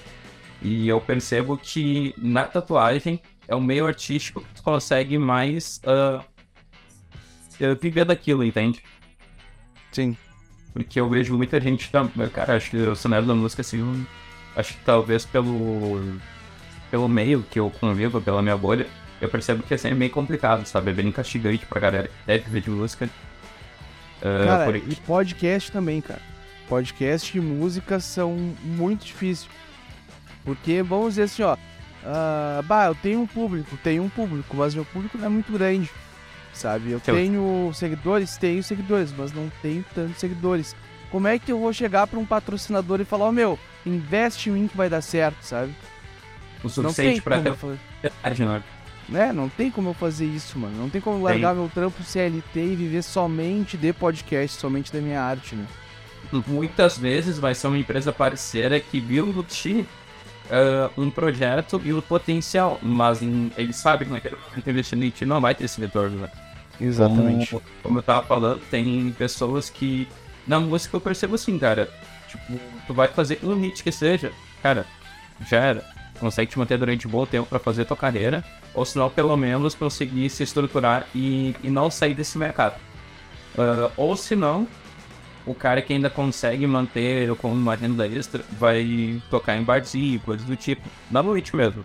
e 0.63 0.87
eu 0.87 1.01
percebo 1.01 1.57
que 1.57 2.15
na 2.19 2.45
tatuagem 2.45 3.21
é 3.49 3.55
o 3.55 3.61
meio 3.61 3.87
artístico 3.87 4.43
que 4.43 4.55
tu 4.55 4.63
consegue 4.63 5.19
mais 5.19 5.81
eh, 5.85 7.75
viver 7.81 8.05
daquilo, 8.05 8.45
entende? 8.45 8.83
Sim. 9.91 10.17
Porque 10.73 11.01
eu 11.01 11.09
vejo 11.09 11.35
muita 11.37 11.59
gente, 11.59 11.91
cara, 12.33 12.57
acho 12.57 12.71
que 12.71 12.77
o 12.77 12.95
cenário 12.95 13.27
da 13.27 13.35
música, 13.35 13.63
assim, 13.63 14.07
acho 14.55 14.75
que 14.75 14.85
talvez 14.85 15.25
pelo, 15.25 16.21
pelo 16.91 17.09
meio 17.09 17.43
que 17.51 17.59
eu 17.59 17.71
convivo, 17.81 18.21
pela 18.21 18.43
minha 18.43 18.57
bolha, 18.57 18.87
eu 19.21 19.29
percebo 19.29 19.63
que 19.63 19.73
é 19.73 19.79
sempre 19.79 19.97
meio 19.97 20.11
complicado, 20.11 20.67
sabe? 20.67 20.91
É 20.91 20.95
bem 20.95 21.11
castigante 21.11 21.65
pra 21.65 21.81
galera 21.81 22.09
que 22.09 22.27
deve 22.27 22.45
viver 22.45 22.61
de 22.61 22.71
música. 22.71 23.09
Ah, 24.21 24.65
Cara, 24.65 24.77
e 24.77 24.95
podcast 24.97 25.73
também, 25.73 26.01
cara. 26.03 26.36
Podcast 26.69 27.37
e 27.37 27.41
música 27.41 28.01
são 28.01 28.33
muito 28.63 29.05
difíceis. 29.05 29.49
Porque, 30.45 30.83
vamos 30.83 31.11
dizer 31.11 31.23
assim, 31.25 31.43
ó. 31.43 31.57
ah, 32.05 32.63
bah, 32.65 32.87
eu 32.87 32.95
tenho 32.95 33.21
um 33.21 33.27
público, 33.27 33.77
tenho 33.83 34.03
um 34.03 34.09
público, 34.09 34.57
mas 34.57 34.75
meu 34.75 34.85
público 34.85 35.19
não 35.19 35.27
é 35.27 35.29
muito 35.29 35.53
grande. 35.53 35.91
sabe? 36.53 36.91
Eu 36.91 37.01
tenho 37.01 37.71
seguidores, 37.75 38.37
tenho 38.37 38.63
seguidores, 38.63 39.13
mas 39.17 39.33
não 39.33 39.51
tenho 39.61 39.85
tantos 39.95 40.19
seguidores. 40.19 40.75
Como 41.11 41.29
é 41.29 41.39
que 41.39 41.53
eu 41.53 41.59
vou 41.59 41.73
chegar 41.73 42.07
para 42.07 42.19
um 42.19 42.25
patrocinador 42.25 43.01
e 43.01 43.05
falar, 43.05 43.27
ó 43.27 43.29
oh, 43.29 43.33
meu, 43.33 43.59
investe 43.85 44.49
em 44.49 44.53
mim 44.53 44.69
que 44.69 44.77
vai 44.77 44.89
dar 44.89 45.01
certo, 45.01 45.43
sabe? 45.43 45.75
O 46.63 46.69
suficiente 46.69 47.21
para 47.21 47.41
ter 47.41 47.55
né? 48.45 48.63
né? 49.09 49.33
Não 49.33 49.49
tem 49.49 49.71
como 49.71 49.91
eu 49.91 49.95
fazer 49.95 50.27
isso, 50.27 50.59
mano. 50.59 50.77
Não 50.77 50.91
tem 50.91 51.01
como 51.01 51.23
largar 51.23 51.51
tem. 51.51 51.61
meu 51.61 51.71
trampo 51.73 52.03
CLT 52.03 52.61
e 52.61 52.77
viver 52.77 53.03
somente 53.03 53.77
de 53.77 53.93
podcast, 53.93 54.59
somente 54.59 54.93
da 54.93 55.01
minha 55.01 55.21
arte, 55.21 55.55
né? 55.55 55.67
Muitas 56.47 56.99
vezes 56.99 57.39
vai 57.39 57.55
ser 57.55 57.69
uma 57.69 57.79
empresa 57.79 58.13
parceira 58.13 58.81
que 58.81 59.01
viu 59.01 59.27
no 59.27 59.43
ti 59.43 59.87
uh, 60.47 61.01
um 61.01 61.11
projeto 61.11 61.81
e 61.85 61.93
o 61.93 62.03
potencial, 62.03 62.79
mas 62.83 63.23
em, 63.23 63.51
eles 63.57 63.77
sabem 63.77 64.09
que 64.09 64.15
naquele 64.15 64.37
momento 64.37 64.71
investindo 64.71 65.05
em 65.05 65.11
ti 65.11 65.25
não 65.25 65.41
vai 65.41 65.55
ter 65.55 65.65
esse 65.65 65.81
retorno, 65.81 66.19
né? 66.19 66.31
Exatamente. 66.81 67.51
Como, 67.51 67.63
como 67.83 67.99
eu 67.99 68.03
tava 68.03 68.27
falando, 68.27 68.61
tem 68.71 69.15
pessoas 69.17 69.71
que. 69.71 70.09
Na 70.47 70.61
música 70.61 70.97
eu 70.97 71.01
percebo 71.01 71.35
assim, 71.35 71.59
cara. 71.59 71.91
Tipo, 72.29 72.61
tu 72.87 72.95
vai 72.95 73.09
fazer 73.09 73.39
um 73.43 73.61
hit 73.61 73.83
que 73.83 73.93
seja, 73.93 74.33
cara, 74.63 74.85
já 75.49 75.59
era 75.59 75.97
consegue 76.17 76.51
te 76.51 76.59
manter 76.59 76.79
durante 76.79 77.07
um 77.07 77.11
bom 77.11 77.27
tempo 77.27 77.47
para 77.47 77.59
fazer 77.59 77.85
tua 77.85 77.97
carreira, 77.97 78.45
ou 78.75 78.85
se 78.85 78.99
não, 78.99 79.09
pelo 79.09 79.37
menos 79.37 79.75
conseguir 79.75 80.29
se 80.31 80.43
estruturar 80.43 81.07
e, 81.15 81.55
e 81.63 81.71
não 81.71 81.91
sair 81.91 82.15
desse 82.15 82.37
mercado. 82.39 82.77
Uh, 83.55 83.91
ou 83.97 84.17
se 84.17 84.35
não, 84.35 84.67
o 85.47 85.55
cara 85.55 85.81
que 85.81 85.93
ainda 85.93 86.11
consegue 86.11 86.67
manter 86.67 87.35
como 87.37 87.55
uma 87.55 87.75
renda 87.75 88.07
extra 88.07 88.45
vai 88.59 89.23
tocar 89.31 89.57
em 89.57 89.63
barzinho, 89.63 90.19
coisas 90.21 90.45
do 90.45 90.57
tipo, 90.57 90.83
na 91.11 91.23
noite 91.23 91.55
mesmo. 91.55 91.85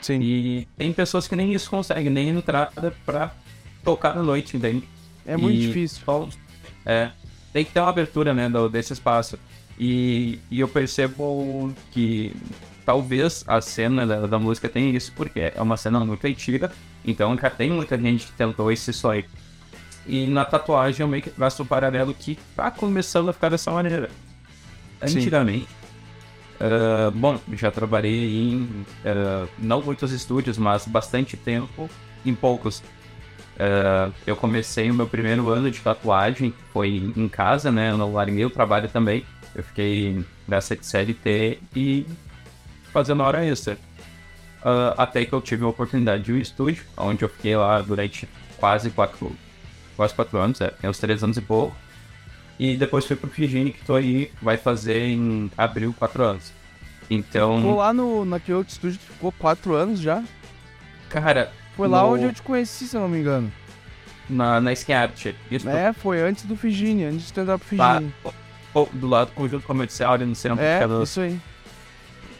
Sim. 0.00 0.20
E 0.20 0.68
tem 0.76 0.92
pessoas 0.92 1.26
que 1.26 1.34
nem 1.34 1.52
isso 1.52 1.68
conseguem, 1.68 2.10
nem 2.10 2.28
entrada 2.28 2.94
pra 3.04 3.34
tocar 3.82 4.14
na 4.14 4.22
noite, 4.22 4.56
entende? 4.56 4.88
É 5.26 5.36
muito 5.36 5.56
e, 5.56 5.66
difícil. 5.66 6.00
Então, 6.02 6.28
é, 6.86 7.10
tem 7.52 7.64
que 7.64 7.72
ter 7.72 7.80
uma 7.80 7.88
abertura, 7.88 8.32
né, 8.32 8.48
do, 8.48 8.68
desse 8.68 8.92
espaço. 8.92 9.38
E, 9.78 10.38
e 10.50 10.60
eu 10.60 10.68
percebo 10.68 11.74
que 11.90 12.34
talvez 12.84 13.44
a 13.46 13.60
cena 13.60 14.06
da, 14.06 14.26
da, 14.26 14.38
música 14.38 14.68
tenha 14.68 14.94
isso, 14.94 15.12
porque 15.16 15.52
é 15.54 15.60
uma 15.60 15.76
cena 15.76 15.98
muito 16.04 16.24
antiga, 16.26 16.70
então 17.04 17.36
já 17.36 17.50
tem 17.50 17.70
muita 17.70 17.98
gente 17.98 18.26
que 18.26 18.32
tentou 18.32 18.70
esse 18.70 18.92
sonho. 18.92 19.24
E 20.06 20.26
na 20.26 20.44
tatuagem 20.44 21.02
eu 21.02 21.08
meio 21.08 21.22
que 21.22 21.30
traço 21.30 21.62
um 21.62 21.66
paralelo 21.66 22.12
que 22.12 22.38
tá 22.54 22.70
começando 22.70 23.28
a 23.28 23.32
ficar 23.32 23.48
dessa 23.48 23.70
maneira. 23.70 24.10
Antigamente, 25.00 25.68
uh, 26.60 27.10
bom, 27.10 27.38
já 27.52 27.70
trabalhei 27.70 28.50
em 28.50 28.62
uh, 29.04 29.48
não 29.58 29.82
muitos 29.82 30.12
estúdios, 30.12 30.58
mas 30.58 30.86
bastante 30.86 31.36
tempo 31.36 31.88
em 32.24 32.34
poucos. 32.34 32.82
Uh, 33.54 34.12
eu 34.26 34.34
comecei 34.34 34.90
o 34.90 34.94
meu 34.94 35.06
primeiro 35.06 35.48
ano 35.48 35.70
de 35.70 35.80
tatuagem, 35.80 36.52
foi 36.72 37.12
em 37.16 37.28
casa, 37.28 37.70
né? 37.70 37.90
Eu 37.90 37.98
não 37.98 38.12
larguei 38.12 38.44
o 38.44 38.50
trabalho 38.50 38.88
também. 38.88 39.24
Eu 39.54 39.62
fiquei 39.62 40.24
nessa 40.48 40.76
CLT 40.80 41.60
e 41.74 42.06
fazendo 42.92 43.22
hora 43.22 43.44
extra. 43.44 43.78
Uh, 44.64 44.94
até 44.96 45.24
que 45.24 45.32
eu 45.32 45.40
tive 45.40 45.64
a 45.64 45.68
oportunidade 45.68 46.24
de 46.24 46.32
ao 46.32 46.38
estúdio, 46.38 46.84
onde 46.96 47.22
eu 47.22 47.28
fiquei 47.28 47.54
lá 47.54 47.80
durante 47.80 48.28
quase 48.56 48.90
quatro, 48.90 49.30
quase 49.96 50.14
quatro 50.14 50.38
anos, 50.38 50.60
é, 50.60 50.68
tem 50.68 50.88
uns 50.88 50.98
três 50.98 51.22
anos 51.22 51.36
e 51.36 51.40
pouco. 51.40 51.76
E 52.58 52.76
depois 52.76 53.04
fui 53.04 53.16
pro 53.16 53.28
Figini, 53.28 53.72
que 53.72 53.84
tô 53.84 53.94
aí, 53.94 54.30
vai 54.40 54.56
fazer 54.56 55.08
em 55.08 55.50
abril 55.56 55.94
quatro 55.98 56.22
anos. 56.22 56.52
Então. 57.10 57.56
Ficou 57.56 57.76
lá 57.76 57.92
no, 57.92 58.24
naquele 58.24 58.58
outro 58.58 58.72
estúdio 58.72 58.98
que 58.98 59.12
ficou 59.12 59.32
quatro 59.32 59.74
anos 59.74 60.00
já? 60.00 60.22
Cara. 61.08 61.52
Foi 61.76 61.88
lá 61.88 62.06
onde 62.06 62.24
eu 62.24 62.32
te 62.32 62.40
conheci, 62.40 62.86
se 62.86 62.96
eu 62.96 63.00
não 63.00 63.08
me 63.08 63.18
engano. 63.18 63.52
Na, 64.30 64.60
na 64.60 64.72
Skin 64.72 64.92
Art. 64.92 65.26
Isso 65.50 65.68
é, 65.68 65.92
foi 65.92 66.22
antes 66.22 66.44
do 66.44 66.56
Figini, 66.56 67.04
antes 67.04 67.18
de 67.18 67.24
stand-up 67.26 67.64
Figini. 67.64 68.14
Tá, 68.22 68.30
do 68.92 69.08
lado 69.08 69.28
do 69.28 69.34
conjunto 69.34 69.66
comercial 69.66 70.14
ali 70.14 70.24
no 70.24 70.36
centro. 70.36 70.62
É, 70.64 70.80
isso 71.02 71.20
aí. 71.20 71.40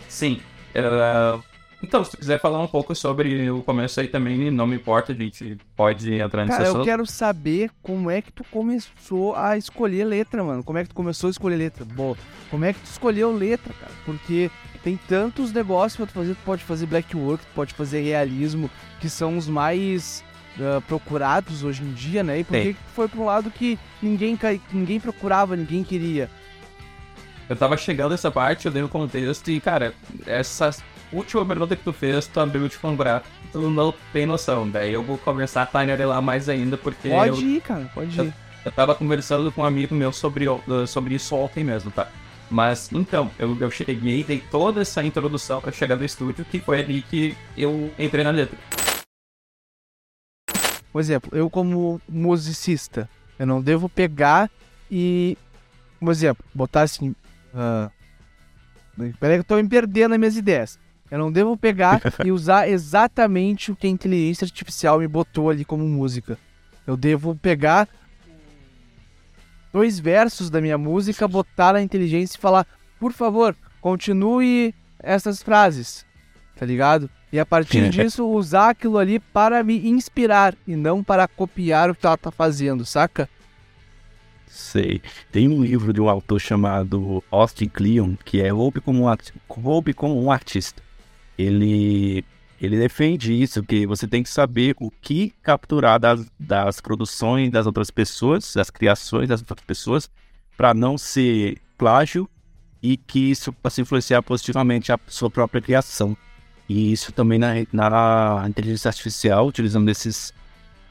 Sim. 0.08 0.40
Uh, 0.74 1.42
então, 1.84 2.02
se 2.02 2.12
tu 2.12 2.16
quiser 2.16 2.40
falar 2.40 2.60
um 2.60 2.66
pouco 2.66 2.94
sobre 2.94 3.50
o 3.50 3.62
começo 3.62 4.00
aí 4.00 4.08
também, 4.08 4.50
não 4.50 4.66
me 4.66 4.76
importa, 4.76 5.12
a 5.12 5.14
gente 5.14 5.58
pode 5.76 6.14
entrar 6.14 6.46
nesse 6.46 6.56
Cara, 6.56 6.70
eu 6.70 6.82
quero 6.82 7.06
saber 7.06 7.70
como 7.82 8.10
é 8.10 8.22
que 8.22 8.32
tu 8.32 8.42
começou 8.50 9.34
a 9.34 9.56
escolher 9.58 10.04
letra, 10.04 10.42
mano. 10.42 10.64
Como 10.64 10.78
é 10.78 10.82
que 10.82 10.88
tu 10.88 10.94
começou 10.94 11.28
a 11.28 11.30
escolher 11.30 11.56
letra? 11.56 11.84
Bom, 11.84 12.16
como 12.50 12.64
é 12.64 12.72
que 12.72 12.80
tu 12.80 12.86
escolheu 12.86 13.32
letra, 13.36 13.72
cara? 13.74 13.92
Porque 14.04 14.50
tem 14.82 14.96
tantos 14.96 15.52
negócios 15.52 15.96
pra 15.96 16.06
tu 16.06 16.12
fazer. 16.12 16.34
Tu 16.34 16.44
pode 16.44 16.64
fazer 16.64 16.86
black 16.86 17.14
work, 17.16 17.44
tu 17.44 17.54
pode 17.54 17.74
fazer 17.74 18.00
realismo, 18.00 18.70
que 19.00 19.10
são 19.10 19.36
os 19.36 19.46
mais 19.46 20.24
uh, 20.58 20.80
procurados 20.82 21.62
hoje 21.62 21.82
em 21.82 21.92
dia, 21.92 22.22
né? 22.22 22.40
E 22.40 22.44
por 22.44 22.52
que 22.60 22.76
foi 22.94 23.08
pra 23.08 23.20
um 23.20 23.26
lado 23.26 23.50
que 23.50 23.78
ninguém, 24.02 24.38
ninguém 24.72 24.98
procurava, 24.98 25.54
ninguém 25.54 25.84
queria? 25.84 26.30
Eu 27.48 27.56
tava 27.56 27.76
chegando 27.76 28.12
nessa 28.12 28.30
parte, 28.30 28.66
eu 28.66 28.72
dei 28.72 28.82
o 28.82 28.86
um 28.86 28.88
contexto 28.88 29.50
e, 29.50 29.60
cara, 29.60 29.92
última 31.12 31.44
pergunta 31.44 31.76
que 31.76 31.82
tu 31.82 31.92
fez, 31.92 32.26
tu 32.26 32.40
abriu 32.40 32.68
de 32.68 32.76
fangrar, 32.76 33.22
tu 33.52 33.70
não 33.70 33.94
tem 34.12 34.26
noção. 34.26 34.68
Daí 34.68 34.92
eu 34.92 35.02
vou 35.02 35.18
começar 35.18 35.62
a 35.62 35.66
tainerelar 35.66 36.22
mais 36.22 36.48
ainda, 36.48 36.76
porque. 36.76 37.08
Pode 37.08 37.42
eu, 37.42 37.48
ir, 37.48 37.60
cara, 37.60 37.90
pode 37.94 38.18
eu, 38.18 38.26
ir. 38.26 38.34
Eu 38.64 38.72
tava 38.72 38.94
conversando 38.94 39.52
com 39.52 39.62
um 39.62 39.64
amigo 39.64 39.94
meu 39.94 40.12
sobre, 40.12 40.46
sobre 40.86 41.14
isso 41.14 41.34
ontem 41.36 41.62
mesmo, 41.62 41.90
tá? 41.90 42.08
Mas 42.50 42.90
então, 42.92 43.30
eu, 43.38 43.56
eu 43.60 43.70
cheguei, 43.70 44.24
dei 44.24 44.42
toda 44.50 44.82
essa 44.82 45.02
introdução 45.02 45.60
para 45.60 45.72
chegar 45.72 45.96
no 45.96 46.04
estúdio, 46.04 46.44
que 46.44 46.60
foi 46.60 46.80
ali 46.80 47.02
que 47.02 47.36
eu 47.56 47.92
entrei 47.98 48.24
na 48.24 48.30
letra. 48.30 48.56
Por 50.92 51.00
exemplo, 51.00 51.36
eu 51.36 51.50
como 51.50 52.00
musicista, 52.08 53.08
eu 53.38 53.46
não 53.46 53.60
devo 53.60 53.88
pegar 53.88 54.50
e, 54.90 55.36
por 55.98 56.10
exemplo, 56.10 56.44
botar 56.54 56.82
assim, 56.82 57.14
Uh, 57.54 57.88
peraí 59.20 59.36
que 59.36 59.40
eu 59.40 59.44
tô 59.44 59.56
me 59.56 59.68
perdendo 59.68 60.10
nas 60.10 60.18
minhas 60.18 60.36
ideias. 60.36 60.78
Eu 61.10 61.18
não 61.18 61.30
devo 61.30 61.56
pegar 61.56 62.00
e 62.24 62.32
usar 62.32 62.68
exatamente 62.68 63.70
o 63.70 63.76
que 63.76 63.86
a 63.86 63.90
inteligência 63.90 64.44
artificial 64.44 64.98
me 64.98 65.08
botou 65.08 65.50
ali 65.50 65.64
como 65.64 65.86
música. 65.86 66.38
Eu 66.86 66.96
devo 66.96 67.34
pegar 67.34 67.88
dois 69.72 69.98
versos 69.98 70.50
da 70.50 70.60
minha 70.60 70.78
música, 70.78 71.26
botar 71.26 71.72
na 71.72 71.82
inteligência 71.82 72.36
e 72.36 72.40
falar, 72.40 72.66
por 72.98 73.12
favor, 73.12 73.56
continue 73.80 74.74
essas 74.98 75.42
frases, 75.42 76.06
tá 76.56 76.64
ligado? 76.64 77.10
E 77.32 77.38
a 77.40 77.44
partir 77.44 77.90
disso 77.90 78.28
usar 78.28 78.70
aquilo 78.70 78.96
ali 78.96 79.18
para 79.18 79.64
me 79.64 79.88
inspirar 79.88 80.54
e 80.66 80.76
não 80.76 81.02
para 81.02 81.26
copiar 81.26 81.90
o 81.90 81.94
que 81.94 82.06
ela 82.06 82.16
tá 82.16 82.30
fazendo, 82.30 82.84
saca? 82.84 83.28
Sei. 84.46 85.02
Tem 85.32 85.48
um 85.48 85.64
livro 85.64 85.92
de 85.92 86.00
um 86.00 86.08
autor 86.08 86.40
chamado 86.40 87.24
Austin 87.28 87.68
Kleon, 87.68 88.14
que 88.24 88.40
é 88.40 88.50
Roube 88.50 88.80
como 88.80 89.10
um, 89.10 89.94
como 89.96 90.22
um 90.22 90.30
artista. 90.30 90.80
Ele, 91.38 92.24
ele 92.60 92.78
defende 92.78 93.32
isso, 93.32 93.62
que 93.62 93.86
você 93.86 94.06
tem 94.06 94.22
que 94.22 94.30
saber 94.30 94.74
o 94.80 94.90
que 94.90 95.32
capturar 95.42 95.98
das, 95.98 96.26
das 96.38 96.80
produções 96.80 97.50
das 97.50 97.66
outras 97.66 97.90
pessoas, 97.90 98.54
das 98.54 98.70
criações 98.70 99.28
das 99.28 99.40
outras 99.40 99.66
pessoas, 99.66 100.10
para 100.56 100.72
não 100.72 100.96
ser 100.96 101.58
plágio 101.76 102.28
e 102.82 102.96
que 102.96 103.30
isso 103.30 103.52
possa 103.52 103.80
influenciar 103.80 104.22
positivamente 104.22 104.92
a 104.92 104.98
sua 105.06 105.30
própria 105.30 105.60
criação. 105.60 106.16
E 106.68 106.92
isso 106.92 107.12
também 107.12 107.38
na, 107.38 107.54
na 107.72 108.44
inteligência 108.48 108.88
artificial, 108.88 109.46
utilizando 109.46 109.88
esses 109.88 110.32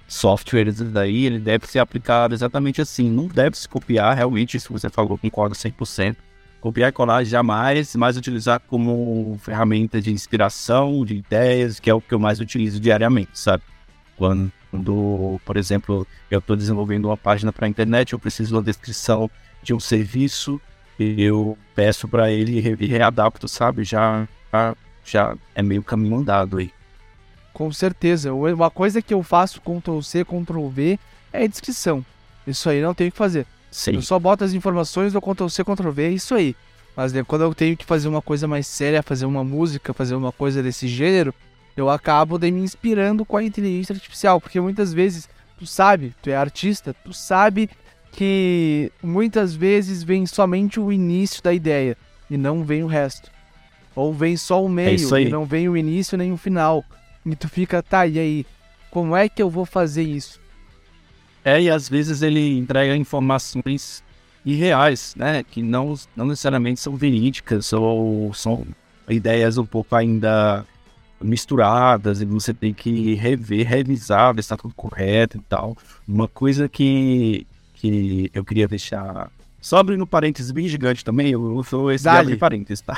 softwares 0.07 0.79
daí, 0.79 1.25
ele 1.25 1.39
deve 1.39 1.65
ser 1.67 1.79
aplicado 1.79 2.33
exatamente 2.33 2.81
assim. 2.81 3.09
Não 3.09 3.27
deve 3.27 3.57
se 3.57 3.67
copiar, 3.67 4.15
realmente, 4.15 4.57
isso 4.57 4.67
que 4.67 4.73
você 4.73 4.89
falou, 4.89 5.17
concordo 5.17 5.55
100%. 5.55 6.15
Copiar 6.63 6.88
e 6.88 6.91
colar 6.93 7.25
jamais, 7.25 7.93
mas 7.93 8.15
utilizar 8.15 8.58
como 8.58 9.38
ferramenta 9.43 10.01
de 10.01 10.13
inspiração, 10.13 11.03
de 11.03 11.15
ideias, 11.15 11.77
que 11.77 11.89
é 11.89 11.93
o 11.93 12.00
que 12.00 12.13
eu 12.13 12.20
mais 12.20 12.39
utilizo 12.39 12.79
diariamente, 12.79 13.32
sabe? 13.34 13.63
Quando, 14.15 15.41
por 15.43 15.58
exemplo, 15.58 16.08
eu 16.32 16.39
estou 16.39 16.55
desenvolvendo 16.55 17.10
uma 17.10 17.17
página 17.17 17.51
para 17.51 17.65
a 17.65 17.70
internet, 17.70 18.13
eu 18.13 18.20
preciso 18.20 18.48
de 18.48 18.55
uma 18.55 18.63
descrição 18.63 19.29
de 19.62 19.74
um 19.74 19.79
serviço, 19.79 20.62
eu 20.98 21.58
peço 21.75 22.08
para 22.08 22.32
ele 22.32 22.58
e 22.79 22.86
readapto, 22.86 23.46
sabe? 23.46 23.84
Já, 23.84 24.25
já, 25.03 25.36
é 25.53 25.62
meio 25.62 25.84
caminho 25.84 26.15
andado 26.15 26.60
aí. 26.60 26.72
Com 27.51 27.74
certeza. 27.74 28.34
Uma 28.34 28.72
coisa 28.72 29.01
que 29.01 29.13
eu 29.13 29.22
faço 29.22 29.60
Ctrl 29.60 30.00
C, 30.00 30.24
Ctrl 30.24 30.70
V 30.70 30.98
é 31.34 31.46
descrição. 31.46 32.05
Isso 32.48 32.70
aí 32.70 32.82
não 32.82 32.93
tenho 32.93 33.12
que 33.12 33.17
fazer. 33.17 33.46
Sim. 33.73 33.95
Eu 33.95 34.01
só 34.03 34.19
boto 34.19 34.43
as 34.43 34.53
informações 34.53 35.13
do 35.13 35.19
Ctrl 35.19 35.47
C, 35.49 35.63
Ctrl 35.63 35.89
V, 35.89 36.03
é 36.03 36.09
isso 36.11 36.35
aí. 36.35 36.55
Mas 36.95 37.11
né, 37.11 37.23
quando 37.23 37.41
eu 37.41 37.55
tenho 37.55 37.75
que 37.75 37.83
fazer 37.83 38.07
uma 38.07 38.21
coisa 38.21 38.47
mais 38.47 38.67
séria, 38.67 39.01
fazer 39.01 39.25
uma 39.25 39.43
música, 39.43 39.93
fazer 39.93 40.13
uma 40.13 40.31
coisa 40.31 40.61
desse 40.61 40.87
gênero, 40.87 41.33
eu 41.75 41.89
acabo 41.89 42.37
de 42.37 42.51
me 42.51 42.61
inspirando 42.61 43.25
com 43.25 43.35
a 43.35 43.43
inteligência 43.43 43.93
artificial, 43.93 44.39
porque 44.39 44.61
muitas 44.61 44.93
vezes 44.93 45.27
tu 45.57 45.65
sabe, 45.65 46.13
tu 46.21 46.29
é 46.29 46.35
artista, 46.35 46.95
tu 47.03 47.11
sabe 47.11 47.67
que 48.11 48.91
muitas 49.01 49.55
vezes 49.55 50.03
vem 50.03 50.27
somente 50.27 50.79
o 50.79 50.91
início 50.91 51.41
da 51.41 51.51
ideia 51.51 51.97
e 52.29 52.37
não 52.37 52.63
vem 52.63 52.83
o 52.83 52.87
resto. 52.87 53.31
Ou 53.95 54.13
vem 54.13 54.37
só 54.37 54.63
o 54.63 54.69
meio 54.69 55.15
é 55.15 55.21
e 55.21 55.29
não 55.29 55.45
vem 55.45 55.67
o 55.67 55.75
início 55.75 56.15
nem 56.15 56.31
o 56.31 56.37
final. 56.37 56.85
E 57.25 57.35
tu 57.35 57.49
fica, 57.49 57.81
tá, 57.81 58.05
e 58.05 58.19
aí? 58.19 58.45
Como 58.91 59.15
é 59.15 59.27
que 59.27 59.41
eu 59.41 59.49
vou 59.49 59.65
fazer 59.65 60.03
isso? 60.03 60.39
É, 61.43 61.62
e 61.62 61.69
às 61.69 61.89
vezes 61.89 62.21
ele 62.21 62.57
entrega 62.57 62.95
informações 62.95 64.03
irreais, 64.45 65.13
né? 65.17 65.43
Que 65.43 65.62
não, 65.62 65.93
não 66.15 66.25
necessariamente 66.25 66.79
são 66.79 66.95
verídicas 66.95 67.73
ou 67.73 68.33
são 68.33 68.65
ideias 69.09 69.57
um 69.57 69.65
pouco 69.65 69.95
ainda 69.95 70.65
misturadas 71.21 72.21
e 72.21 72.25
você 72.25 72.53
tem 72.53 72.73
que 72.73 73.13
rever, 73.15 73.67
revisar, 73.67 74.33
ver 74.33 74.41
se 74.41 74.47
está 74.47 74.57
tudo 74.57 74.73
correto 74.73 75.38
e 75.38 75.41
tal. 75.41 75.77
Uma 76.07 76.27
coisa 76.27 76.67
que, 76.67 77.47
que 77.75 78.29
eu 78.33 78.43
queria 78.43 78.67
deixar. 78.67 79.29
Só 79.62 79.77
abrindo 79.77 80.05
parênteses 80.05 80.51
bem 80.51 80.67
gigante 80.67 81.05
também, 81.05 81.31
eu 81.31 81.63
sou 81.63 81.91
esse 81.91 82.07
abre 82.07 82.35
parênteses, 82.35 82.81
tá? 82.81 82.97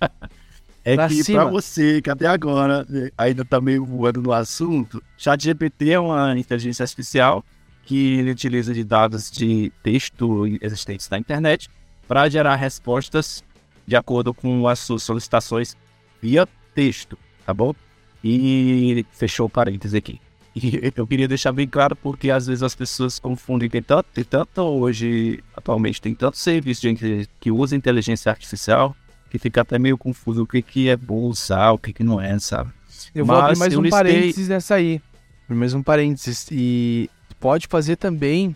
é 0.82 0.94
Pra 0.94 1.08
que 1.08 1.24
pra 1.24 1.44
você 1.44 2.00
que 2.00 2.08
até 2.08 2.26
agora 2.26 2.86
né, 2.88 3.10
ainda 3.18 3.44
tá 3.44 3.60
meio 3.60 3.84
voando 3.84 4.22
no 4.22 4.32
assunto, 4.32 5.02
ChatGPT 5.18 5.90
é 5.90 6.00
uma 6.00 6.38
inteligência 6.38 6.82
artificial 6.82 7.44
que 7.84 8.18
ele 8.18 8.30
utiliza 8.30 8.72
de 8.72 8.84
dados 8.84 9.30
de 9.30 9.72
texto 9.82 10.46
existentes 10.60 11.08
na 11.08 11.18
internet 11.18 11.68
para 12.06 12.28
gerar 12.28 12.56
respostas 12.56 13.42
de 13.86 13.96
acordo 13.96 14.32
com 14.32 14.68
as 14.68 14.78
suas 14.78 15.02
solicitações 15.02 15.76
via 16.22 16.46
texto, 16.74 17.18
tá 17.44 17.52
bom? 17.52 17.74
E 18.22 19.04
fechou 19.12 19.46
o 19.46 19.50
parênteses 19.50 19.94
aqui. 19.94 20.20
E 20.54 20.92
eu 20.94 21.06
queria 21.06 21.26
deixar 21.26 21.52
bem 21.52 21.66
claro 21.66 21.96
porque 21.96 22.30
às 22.30 22.46
vezes 22.46 22.62
as 22.62 22.74
pessoas 22.74 23.18
confundem, 23.18 23.68
tem 23.68 23.82
tanto, 23.82 24.06
tem 24.12 24.24
tanto 24.24 24.60
hoje, 24.62 25.42
atualmente 25.56 26.00
tem 26.00 26.14
tanto 26.14 26.36
serviço 26.36 26.82
de 26.82 27.28
que 27.40 27.50
usa 27.50 27.74
inteligência 27.74 28.30
artificial 28.30 28.94
que 29.30 29.38
fica 29.38 29.60
até 29.60 29.78
meio 29.78 29.96
confuso 29.96 30.42
o 30.42 30.46
que, 30.46 30.60
que 30.60 30.88
é 30.88 30.96
bom 30.96 31.20
usar, 31.22 31.70
o 31.70 31.78
que, 31.78 31.92
que 31.92 32.02
não 32.02 32.20
é, 32.20 32.36
sabe? 32.40 32.70
Eu 33.14 33.24
vou 33.24 33.36
abrir 33.36 33.56
mais 33.58 33.76
um 33.76 33.80
listei- 33.82 33.98
parênteses 34.02 34.48
nessa 34.48 34.74
aí. 34.74 35.00
Mais 35.48 35.72
um 35.72 35.82
parênteses. 35.82 36.48
E 36.50 37.08
pode 37.40 37.66
fazer 37.66 37.96
também 37.96 38.54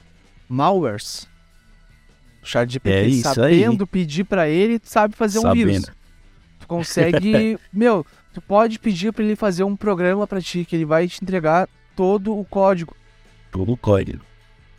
malwares. 0.49 1.27
O 2.43 2.47
chat 2.47 2.71
GPT, 2.71 2.95
É 2.97 3.07
isso 3.07 3.29
aí. 3.29 3.35
sabendo 3.61 3.87
pedir 3.87 4.25
pra 4.25 4.49
ele, 4.49 4.79
sabe 4.85 5.17
fazer 5.17 5.39
um 5.39 5.53
vírus. 5.53 5.77
Sabendo. 5.83 5.97
Tu 6.61 6.67
consegue. 6.67 7.59
meu, 7.73 8.05
tu 8.33 8.41
pode 8.43 8.79
pedir 8.79 9.13
pra 9.13 9.25
ele 9.25 9.35
fazer 9.37 9.65
um 9.65 9.75
programa 9.75 10.27
pra 10.27 10.41
ti, 10.41 10.65
que 10.65 10.77
ele 10.77 10.85
vai 10.85 11.09
te 11.09 11.23
entregar 11.23 11.69
todo 11.97 12.37
o 12.39 12.45
código. 12.45 12.95
todo 13.51 13.73
o 13.73 13.77
código. 13.77 14.23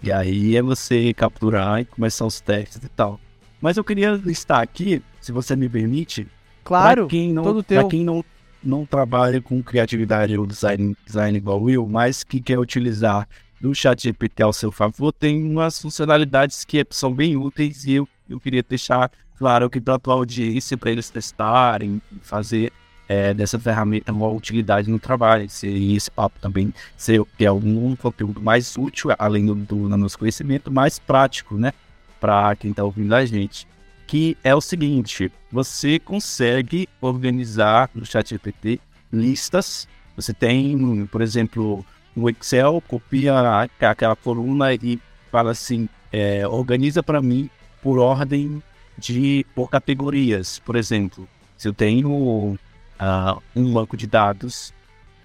E 0.03 0.11
aí 0.11 0.55
é 0.55 0.61
você 0.61 1.11
capturar 1.13 1.81
e 1.81 1.85
começar 1.85 2.25
os 2.25 2.39
testes 2.39 2.83
e 2.83 2.89
tal. 2.89 3.19
Mas 3.59 3.77
eu 3.77 3.83
queria 3.83 4.11
listar 4.11 4.61
aqui, 4.61 5.01
se 5.19 5.31
você 5.31 5.55
me 5.55 5.67
permite, 5.67 6.27
Claro, 6.63 7.07
quem 7.07 7.33
não, 7.33 7.41
todo 7.43 7.63
teu. 7.63 7.87
quem 7.87 8.03
não, 8.03 8.23
não 8.63 8.85
trabalha 8.85 9.41
com 9.41 9.63
criatividade 9.63 10.37
ou 10.37 10.45
design, 10.45 10.95
design 11.05 11.35
igual 11.37 11.67
eu, 11.69 11.87
mas 11.87 12.23
que 12.23 12.39
quer 12.41 12.59
utilizar 12.59 13.27
do 13.59 13.73
chat 13.73 14.03
GPT 14.03 14.43
ao 14.43 14.53
seu 14.53 14.71
favor, 14.71 15.11
tem 15.11 15.43
umas 15.43 15.81
funcionalidades 15.81 16.63
que 16.65 16.85
são 16.89 17.13
bem 17.13 17.35
úteis 17.37 17.85
e 17.85 17.93
eu, 17.93 18.07
eu 18.29 18.39
queria 18.39 18.63
deixar 18.63 19.11
claro 19.37 19.69
que 19.69 19.79
para 19.81 19.95
a 19.95 19.99
tua 19.99 20.13
audiência, 20.13 20.77
para 20.77 20.91
eles 20.91 21.09
testarem, 21.09 22.01
fazer 22.21 22.71
é, 23.07 23.33
dessa 23.33 23.59
ferramenta 23.59 24.11
uma 24.11 24.27
utilidade 24.27 24.89
no 24.89 24.99
trabalho. 24.99 25.47
E 25.63 25.95
esse 25.95 26.09
papo 26.11 26.39
também 26.39 26.73
ser 26.97 27.23
ter 27.37 27.45
algum 27.45 27.95
conteúdo 27.95 28.41
mais 28.41 28.75
útil, 28.77 29.11
além 29.17 29.45
do, 29.45 29.55
do 29.55 29.89
nosso 29.97 30.17
conhecimento, 30.17 30.71
mais 30.71 30.99
prático, 30.99 31.55
né? 31.55 31.73
Para 32.19 32.55
quem 32.55 32.71
está 32.71 32.83
ouvindo 32.83 33.13
a 33.13 33.25
gente. 33.25 33.67
Que 34.07 34.37
é 34.43 34.53
o 34.53 34.61
seguinte: 34.61 35.31
você 35.51 35.99
consegue 35.99 36.87
organizar 37.01 37.89
no 37.93 38.05
ChatGPT 38.05 38.79
listas. 39.11 39.87
Você 40.15 40.33
tem, 40.33 41.05
por 41.07 41.21
exemplo, 41.21 41.85
no 42.15 42.29
Excel, 42.29 42.81
copia 42.87 43.67
aquela 43.79 44.15
coluna 44.15 44.73
e 44.73 44.99
fala 45.31 45.51
assim: 45.51 45.89
é, 46.11 46.47
organiza 46.47 47.03
para 47.03 47.21
mim 47.21 47.49
por 47.81 47.99
ordem 47.99 48.63
de 48.97 49.45
por 49.53 49.69
categorias. 49.69 50.59
Por 50.59 50.75
exemplo, 50.75 51.27
se 51.57 51.67
eu 51.67 51.73
tenho 51.73 52.57
ah, 52.97 53.37
um 53.55 53.73
banco 53.73 53.97
de 53.97 54.07
dados, 54.07 54.73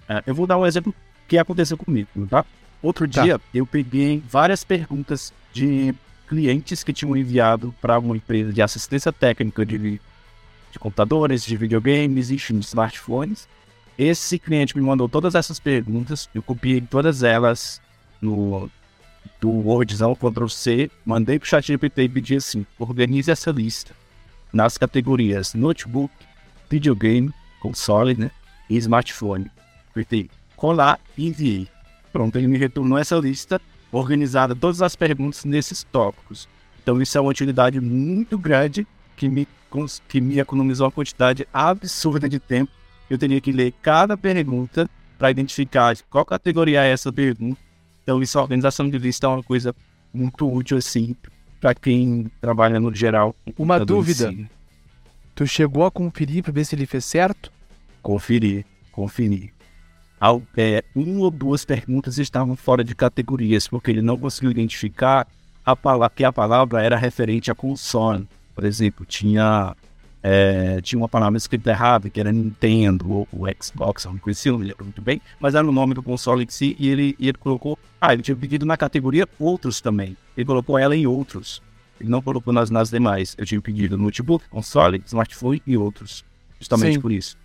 ah, 0.07 0.21
eu 0.25 0.35
vou 0.35 0.45
dar 0.45 0.57
um 0.57 0.65
exemplo 0.65 0.93
que 1.27 1.37
aconteceu 1.37 1.77
comigo, 1.77 2.09
tá? 2.29 2.45
Outro 2.81 3.07
Tá. 3.07 3.23
dia 3.23 3.39
eu 3.53 3.65
peguei 3.65 4.21
várias 4.27 4.63
perguntas 4.63 5.33
de 5.53 5.93
clientes 6.27 6.83
que 6.83 6.93
tinham 6.93 7.15
enviado 7.15 7.73
para 7.81 7.99
uma 7.99 8.15
empresa 8.15 8.51
de 8.51 8.61
assistência 8.61 9.11
técnica 9.11 9.65
de, 9.65 9.77
de 9.77 10.79
computadores, 10.79 11.45
de 11.45 11.55
videogames, 11.55 12.31
enfim, 12.31 12.59
de 12.59 12.65
smartphones. 12.65 13.47
Esse 13.97 14.39
cliente 14.39 14.77
me 14.77 14.83
mandou 14.83 15.07
todas 15.07 15.35
essas 15.35 15.59
perguntas, 15.59 16.29
eu 16.33 16.41
copiei 16.41 16.81
todas 16.81 17.23
elas 17.23 17.81
no 18.21 18.69
do 19.39 19.49
Wordzão 19.49 20.15
Ctrl 20.15 20.47
C, 20.47 20.91
mandei 21.05 21.37
pro 21.37 21.47
ChatGPT 21.47 22.03
e 22.03 22.09
pedi 22.09 22.35
assim: 22.35 22.65
organize 22.79 23.29
essa 23.29 23.51
lista 23.51 23.93
nas 24.51 24.77
categorias 24.77 25.53
notebook, 25.53 26.13
videogame, 26.69 27.33
console, 27.59 28.15
né? 28.15 28.31
E 28.69 28.77
smartphone. 28.77 29.49
Apertei 29.89 30.29
colar 30.55 30.99
e 31.17 31.27
enviei. 31.27 31.67
Pronto, 32.11 32.37
ele 32.37 32.47
me 32.47 32.57
retornou 32.57 32.97
essa 32.97 33.15
lista 33.17 33.59
organizada 33.91 34.55
todas 34.55 34.81
as 34.81 34.95
perguntas 34.95 35.43
nesses 35.43 35.83
tópicos. 35.83 36.47
Então 36.81 37.01
isso 37.01 37.17
é 37.17 37.21
uma 37.21 37.31
utilidade 37.31 37.79
muito 37.79 38.37
grande 38.37 38.87
que 39.15 39.27
me, 39.27 39.47
que 40.07 40.21
me 40.21 40.39
economizou 40.39 40.85
uma 40.85 40.91
quantidade 40.91 41.47
absurda 41.53 42.27
de 42.27 42.39
tempo. 42.39 42.71
Eu 43.11 43.17
teria 43.17 43.41
que 43.41 43.51
ler 43.51 43.73
cada 43.81 44.15
pergunta 44.15 44.89
para 45.19 45.29
identificar 45.31 45.93
de 45.93 46.03
qual 46.03 46.23
categoria 46.25 46.83
é 46.83 46.91
essa 46.91 47.11
pergunta. 47.11 47.59
Então 48.03 48.21
isso, 48.23 48.39
a 48.39 48.41
organização 48.41 48.89
de 48.89 48.97
lista 48.97 49.27
é 49.27 49.29
uma 49.29 49.43
coisa 49.43 49.75
muito 50.13 50.51
útil 50.51 50.77
assim 50.77 51.15
para 51.59 51.75
quem 51.75 52.31
trabalha 52.39 52.79
no 52.79 52.93
geral. 52.95 53.35
Uma 53.57 53.79
dúvida. 53.83 54.31
si. 54.31 54.47
Tu 55.35 55.45
chegou 55.45 55.85
a 55.85 55.91
conferir 55.91 56.41
pra 56.43 56.51
ver 56.51 56.65
se 56.65 56.73
ele 56.75 56.85
fez 56.85 57.05
certo? 57.05 57.51
Conferir, 58.01 58.65
conferir. 58.91 59.51
Ao- 60.19 60.41
é, 60.55 60.83
uma 60.95 61.21
ou 61.21 61.31
duas 61.31 61.65
perguntas 61.65 62.17
estavam 62.17 62.55
fora 62.55 62.83
de 62.83 62.95
categorias, 62.95 63.67
porque 63.67 63.91
ele 63.91 64.01
não 64.01 64.17
conseguiu 64.17 64.51
identificar 64.51 65.27
a 65.65 65.75
palavra, 65.75 66.11
que 66.15 66.23
a 66.23 66.31
palavra 66.31 66.81
era 66.81 66.95
referente 66.97 67.51
a 67.51 67.55
console. 67.55 68.27
Por 68.55 68.63
exemplo, 68.63 69.05
tinha, 69.05 69.75
é, 70.23 70.79
tinha 70.81 70.99
uma 70.99 71.09
palavra 71.09 71.37
escrita 71.37 71.71
errada, 71.71 72.09
que 72.09 72.19
era 72.19 72.31
Nintendo 72.31 73.11
ou, 73.11 73.27
ou 73.31 73.47
Xbox, 73.61 74.05
eu 74.05 74.11
não 74.11 74.19
conhecia, 74.19 74.51
não 74.51 74.59
me 74.59 74.65
lembro 74.65 74.85
muito 74.85 75.01
bem, 75.01 75.21
mas 75.39 75.55
era 75.55 75.67
o 75.67 75.71
nome 75.71 75.93
do 75.93 76.03
console 76.03 76.43
em 76.43 76.49
si, 76.49 76.75
e 76.79 76.89
ele, 76.89 77.15
e 77.17 77.27
ele 77.27 77.37
colocou. 77.37 77.77
Ah, 77.99 78.13
ele 78.13 78.21
tinha 78.21 78.35
pedido 78.35 78.65
na 78.65 78.77
categoria 78.77 79.27
outros 79.39 79.81
também. 79.81 80.15
Ele 80.37 80.45
colocou 80.45 80.77
ela 80.77 80.95
em 80.95 81.07
outros. 81.07 81.61
Ele 81.99 82.09
não 82.09 82.21
colocou 82.21 82.51
nas, 82.51 82.69
nas 82.69 82.89
demais. 82.89 83.35
Eu 83.37 83.45
tinha 83.45 83.61
pedido 83.61 83.97
notebook, 83.97 84.47
console, 84.49 85.03
smartphone 85.05 85.61
e 85.65 85.77
outros. 85.77 86.25
Justamente 86.59 86.95
Sim. 86.95 87.01
por 87.01 87.11
isso. 87.11 87.37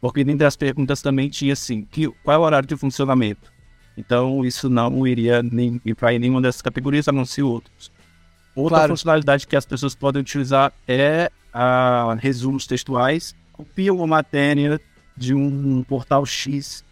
Porque 0.00 0.24
dentre 0.24 0.44
as 0.44 0.56
perguntas 0.56 1.00
também 1.00 1.28
tinha 1.28 1.52
assim, 1.52 1.84
que, 1.84 2.08
qual 2.24 2.34
é 2.34 2.38
o 2.38 2.42
horário 2.42 2.66
de 2.66 2.76
funcionamento? 2.76 3.52
Então 3.96 4.44
isso 4.44 4.68
não 4.68 5.06
iria 5.06 5.42
nem, 5.42 5.80
ir 5.84 5.94
para 5.94 6.18
nenhuma 6.18 6.40
dessas 6.40 6.62
categorias, 6.62 7.06
a 7.06 7.12
não 7.12 7.24
ser 7.24 7.42
outros. 7.42 7.92
Outra 8.54 8.78
Claro. 8.78 8.92
funcionalidade 8.92 9.46
que 9.46 9.54
as 9.54 9.64
pessoas 9.64 9.94
podem 9.94 10.20
utilizar 10.20 10.72
é 10.86 11.30
a 11.52 12.16
resumos 12.20 12.66
textuais. 12.66 13.34
Copia 13.52 13.92
uma 13.92 14.06
matéria 14.06 14.80
de 15.16 15.34
um 15.34 15.82
portal 15.82 16.24
X 16.24 16.84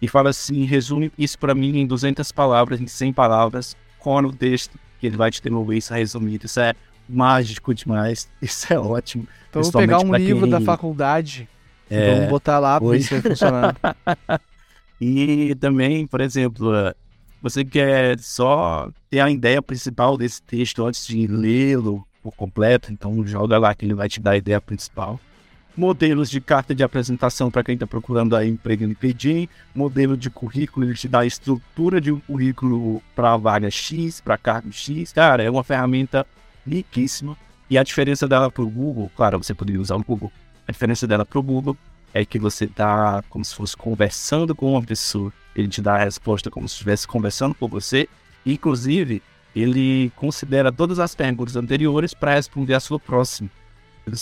e 0.00 0.08
fala 0.08 0.30
assim, 0.30 0.64
resume 0.64 1.12
isso 1.18 1.38
para 1.38 1.54
mim 1.54 1.78
em 1.78 1.86
200 1.86 2.32
palavras, 2.32 2.80
em 2.80 2.86
100 2.86 3.12
palavras, 3.12 3.76
com 3.98 4.16
o 4.18 4.32
texto, 4.32 4.78
que 4.98 5.06
ele 5.06 5.16
vai 5.16 5.30
te 5.30 5.42
devolver 5.42 5.78
isso 5.78 5.92
resumido. 5.92 6.46
Isso 6.46 6.60
é 6.60 6.72
mágico 7.08 7.74
demais, 7.74 8.28
isso 8.40 8.72
é 8.72 8.78
ótimo. 8.78 9.26
Então 9.48 9.62
vamos 9.62 9.74
pegar 9.74 10.00
um 10.00 10.14
livro 10.14 10.42
quem- 10.42 10.50
da 10.50 10.60
faculdade 10.60 11.48
e 11.90 11.94
É, 11.94 12.14
vamos 12.14 12.28
botar 12.28 12.58
lá 12.58 12.78
se 12.80 13.10
vai 13.10 13.20
funcionar. 13.22 13.76
E 15.00 15.54
também, 15.56 16.06
por 16.06 16.20
exemplo, 16.22 16.74
eh, 16.74 16.94
você 17.42 17.62
quer 17.64 18.18
só 18.18 18.88
ter 19.10 19.20
a 19.20 19.30
ideia 19.30 19.60
principal 19.60 20.16
desse 20.16 20.42
texto 20.42 20.84
antes 20.86 21.06
de 21.06 21.26
lê-lo 21.26 22.06
por 22.26 22.34
completo, 22.34 22.92
então 22.92 23.24
joga 23.24 23.56
lá 23.56 23.72
que 23.74 23.84
ele 23.84 23.94
vai 23.94 24.08
te 24.08 24.20
dar 24.20 24.32
a 24.32 24.36
ideia 24.36 24.60
principal. 24.60 25.20
Modelos 25.76 26.28
de 26.28 26.40
carta 26.40 26.74
de 26.74 26.82
apresentação 26.82 27.50
para 27.50 27.62
quem 27.62 27.74
está 27.74 27.86
procurando 27.86 28.34
aí 28.34 28.48
emprego 28.48 28.82
no 28.82 28.88
LinkedIn, 28.88 29.48
modelo 29.74 30.16
de 30.16 30.28
currículo, 30.28 30.86
ele 30.86 30.94
te 30.94 31.06
dá 31.06 31.20
a 31.20 31.26
estrutura 31.26 32.00
de 32.00 32.10
um 32.10 32.18
currículo 32.18 33.00
para 33.14 33.36
vaga 33.36 33.70
X, 33.70 34.20
para 34.20 34.36
cargo 34.38 34.72
X. 34.72 35.12
Cara, 35.12 35.42
é 35.42 35.50
uma 35.50 35.62
ferramenta 35.62 36.26
riquíssima. 36.66 37.36
E 37.68 37.76
a 37.76 37.82
diferença 37.82 38.26
dela 38.26 38.50
para 38.50 38.62
o 38.62 38.70
Google, 38.70 39.10
claro, 39.14 39.42
você 39.42 39.54
poderia 39.54 39.80
usar 39.80 39.96
o 39.96 40.02
Google. 40.02 40.32
A 40.66 40.72
diferença 40.72 41.06
dela 41.06 41.26
para 41.26 41.38
o 41.38 41.42
Google 41.42 41.76
é 42.14 42.24
que 42.24 42.38
você 42.38 42.64
está 42.64 43.22
como 43.28 43.44
se 43.44 43.54
fosse 43.54 43.76
conversando 43.76 44.54
com 44.54 44.72
uma 44.72 44.82
pessoa. 44.82 45.32
Ele 45.54 45.68
te 45.68 45.82
dá 45.82 45.94
a 45.94 46.04
resposta 46.04 46.50
como 46.50 46.66
se 46.68 46.74
estivesse 46.74 47.06
conversando 47.06 47.54
com 47.54 47.68
você. 47.68 48.08
Inclusive, 48.44 49.22
ele 49.56 50.12
considera 50.16 50.70
todas 50.70 50.98
as 50.98 51.14
perguntas 51.14 51.56
anteriores 51.56 52.12
para 52.12 52.34
responder 52.34 52.74
a 52.74 52.80
sua 52.80 53.00
próxima. 53.00 53.48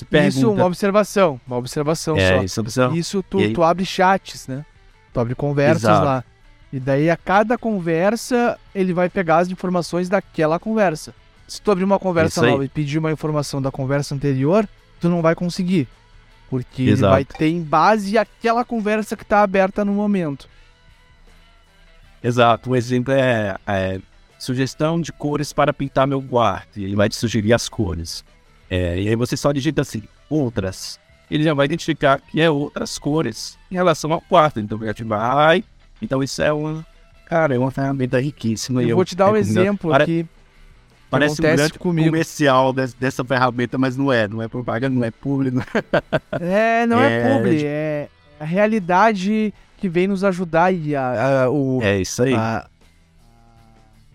Pergunta... 0.08 0.28
Isso, 0.38 0.50
uma 0.50 0.64
observação. 0.64 1.40
Uma 1.46 1.56
observação 1.56 2.16
é, 2.16 2.36
só. 2.38 2.42
isso, 2.42 2.60
observa- 2.60 2.96
Isso 2.96 3.22
tu, 3.22 3.38
aí- 3.38 3.52
tu 3.52 3.62
abre 3.62 3.84
chats, 3.84 4.46
né? 4.46 4.64
Tu 5.12 5.20
abre 5.20 5.34
conversas 5.34 5.82
Exato. 5.82 6.04
lá. 6.04 6.24
E 6.72 6.80
daí 6.80 7.10
a 7.10 7.16
cada 7.16 7.58
conversa 7.58 8.58
ele 8.74 8.92
vai 8.92 9.08
pegar 9.10 9.38
as 9.38 9.48
informações 9.48 10.08
daquela 10.08 10.58
conversa. 10.58 11.14
Se 11.46 11.60
tu 11.60 11.70
abrir 11.70 11.84
uma 11.84 11.98
conversa 11.98 12.40
nova 12.42 12.64
e 12.64 12.68
pedir 12.68 12.98
uma 12.98 13.12
informação 13.12 13.60
da 13.60 13.70
conversa 13.70 14.14
anterior, 14.14 14.66
tu 14.98 15.08
não 15.08 15.20
vai 15.20 15.34
conseguir. 15.34 15.86
Porque 16.48 16.82
ele 16.82 16.92
Exato. 16.92 17.12
vai 17.12 17.24
ter 17.24 17.48
em 17.48 17.62
base 17.62 18.16
aquela 18.16 18.64
conversa 18.64 19.16
que 19.16 19.24
tá 19.24 19.42
aberta 19.42 19.84
no 19.84 19.92
momento. 19.92 20.48
Exato. 22.22 22.70
Um 22.70 22.76
exemplo 22.76 23.12
é, 23.12 23.56
é 23.66 24.00
sugestão 24.38 25.00
de 25.00 25.12
cores 25.12 25.52
para 25.52 25.72
pintar 25.72 26.06
meu 26.06 26.20
quarto. 26.22 26.78
E 26.78 26.84
ele 26.84 26.96
vai 26.96 27.08
te 27.08 27.16
sugerir 27.16 27.52
as 27.52 27.68
cores. 27.68 28.24
É, 28.70 29.00
e 29.00 29.08
aí 29.08 29.16
você 29.16 29.36
só 29.36 29.52
digita 29.52 29.82
assim, 29.82 30.02
outras. 30.28 30.98
Ele 31.30 31.42
já 31.42 31.54
vai 31.54 31.64
identificar 31.66 32.20
que 32.20 32.40
é 32.40 32.50
outras 32.50 32.98
cores 32.98 33.58
em 33.70 33.74
relação 33.74 34.12
ao 34.12 34.20
quarto. 34.20 34.60
Então 34.60 34.78
ele 34.82 35.04
vai. 35.04 35.64
Então 36.02 36.22
isso 36.22 36.42
é 36.42 36.52
uma. 36.52 36.84
Cara, 37.26 37.54
é 37.54 37.58
uma 37.58 37.70
ferramenta 37.70 38.20
riquíssima. 38.20 38.82
e 38.82 38.90
Eu 38.90 38.96
vou 38.96 39.04
te 39.04 39.16
dar 39.16 39.30
um 39.32 39.36
exemplo 39.36 39.90
Pare- 39.90 40.02
aqui. 40.04 40.26
Parece 41.10 41.40
um 41.40 41.44
grande 41.44 41.78
comigo. 41.78 42.08
comercial 42.08 42.72
des- 42.72 42.92
dessa 42.92 43.24
ferramenta, 43.24 43.78
mas 43.78 43.96
não 43.96 44.12
é. 44.12 44.26
Não 44.26 44.42
é 44.42 44.48
propaganda, 44.48 44.94
não 44.94 45.04
é 45.04 45.10
público. 45.12 45.58
É, 46.40 46.86
não 46.86 47.00
é, 47.00 47.20
É, 47.20 47.36
publi, 47.36 47.56
de- 47.58 47.66
é 47.66 48.08
a 48.40 48.44
realidade 48.44 49.54
que 49.78 49.88
vem 49.88 50.08
nos 50.08 50.24
ajudar 50.24 50.72
e 50.72 50.94
a, 50.96 51.44
a- 51.44 51.50
o, 51.50 51.80
É 51.82 52.00
isso 52.00 52.22
aí. 52.22 52.34
a- 52.34 52.66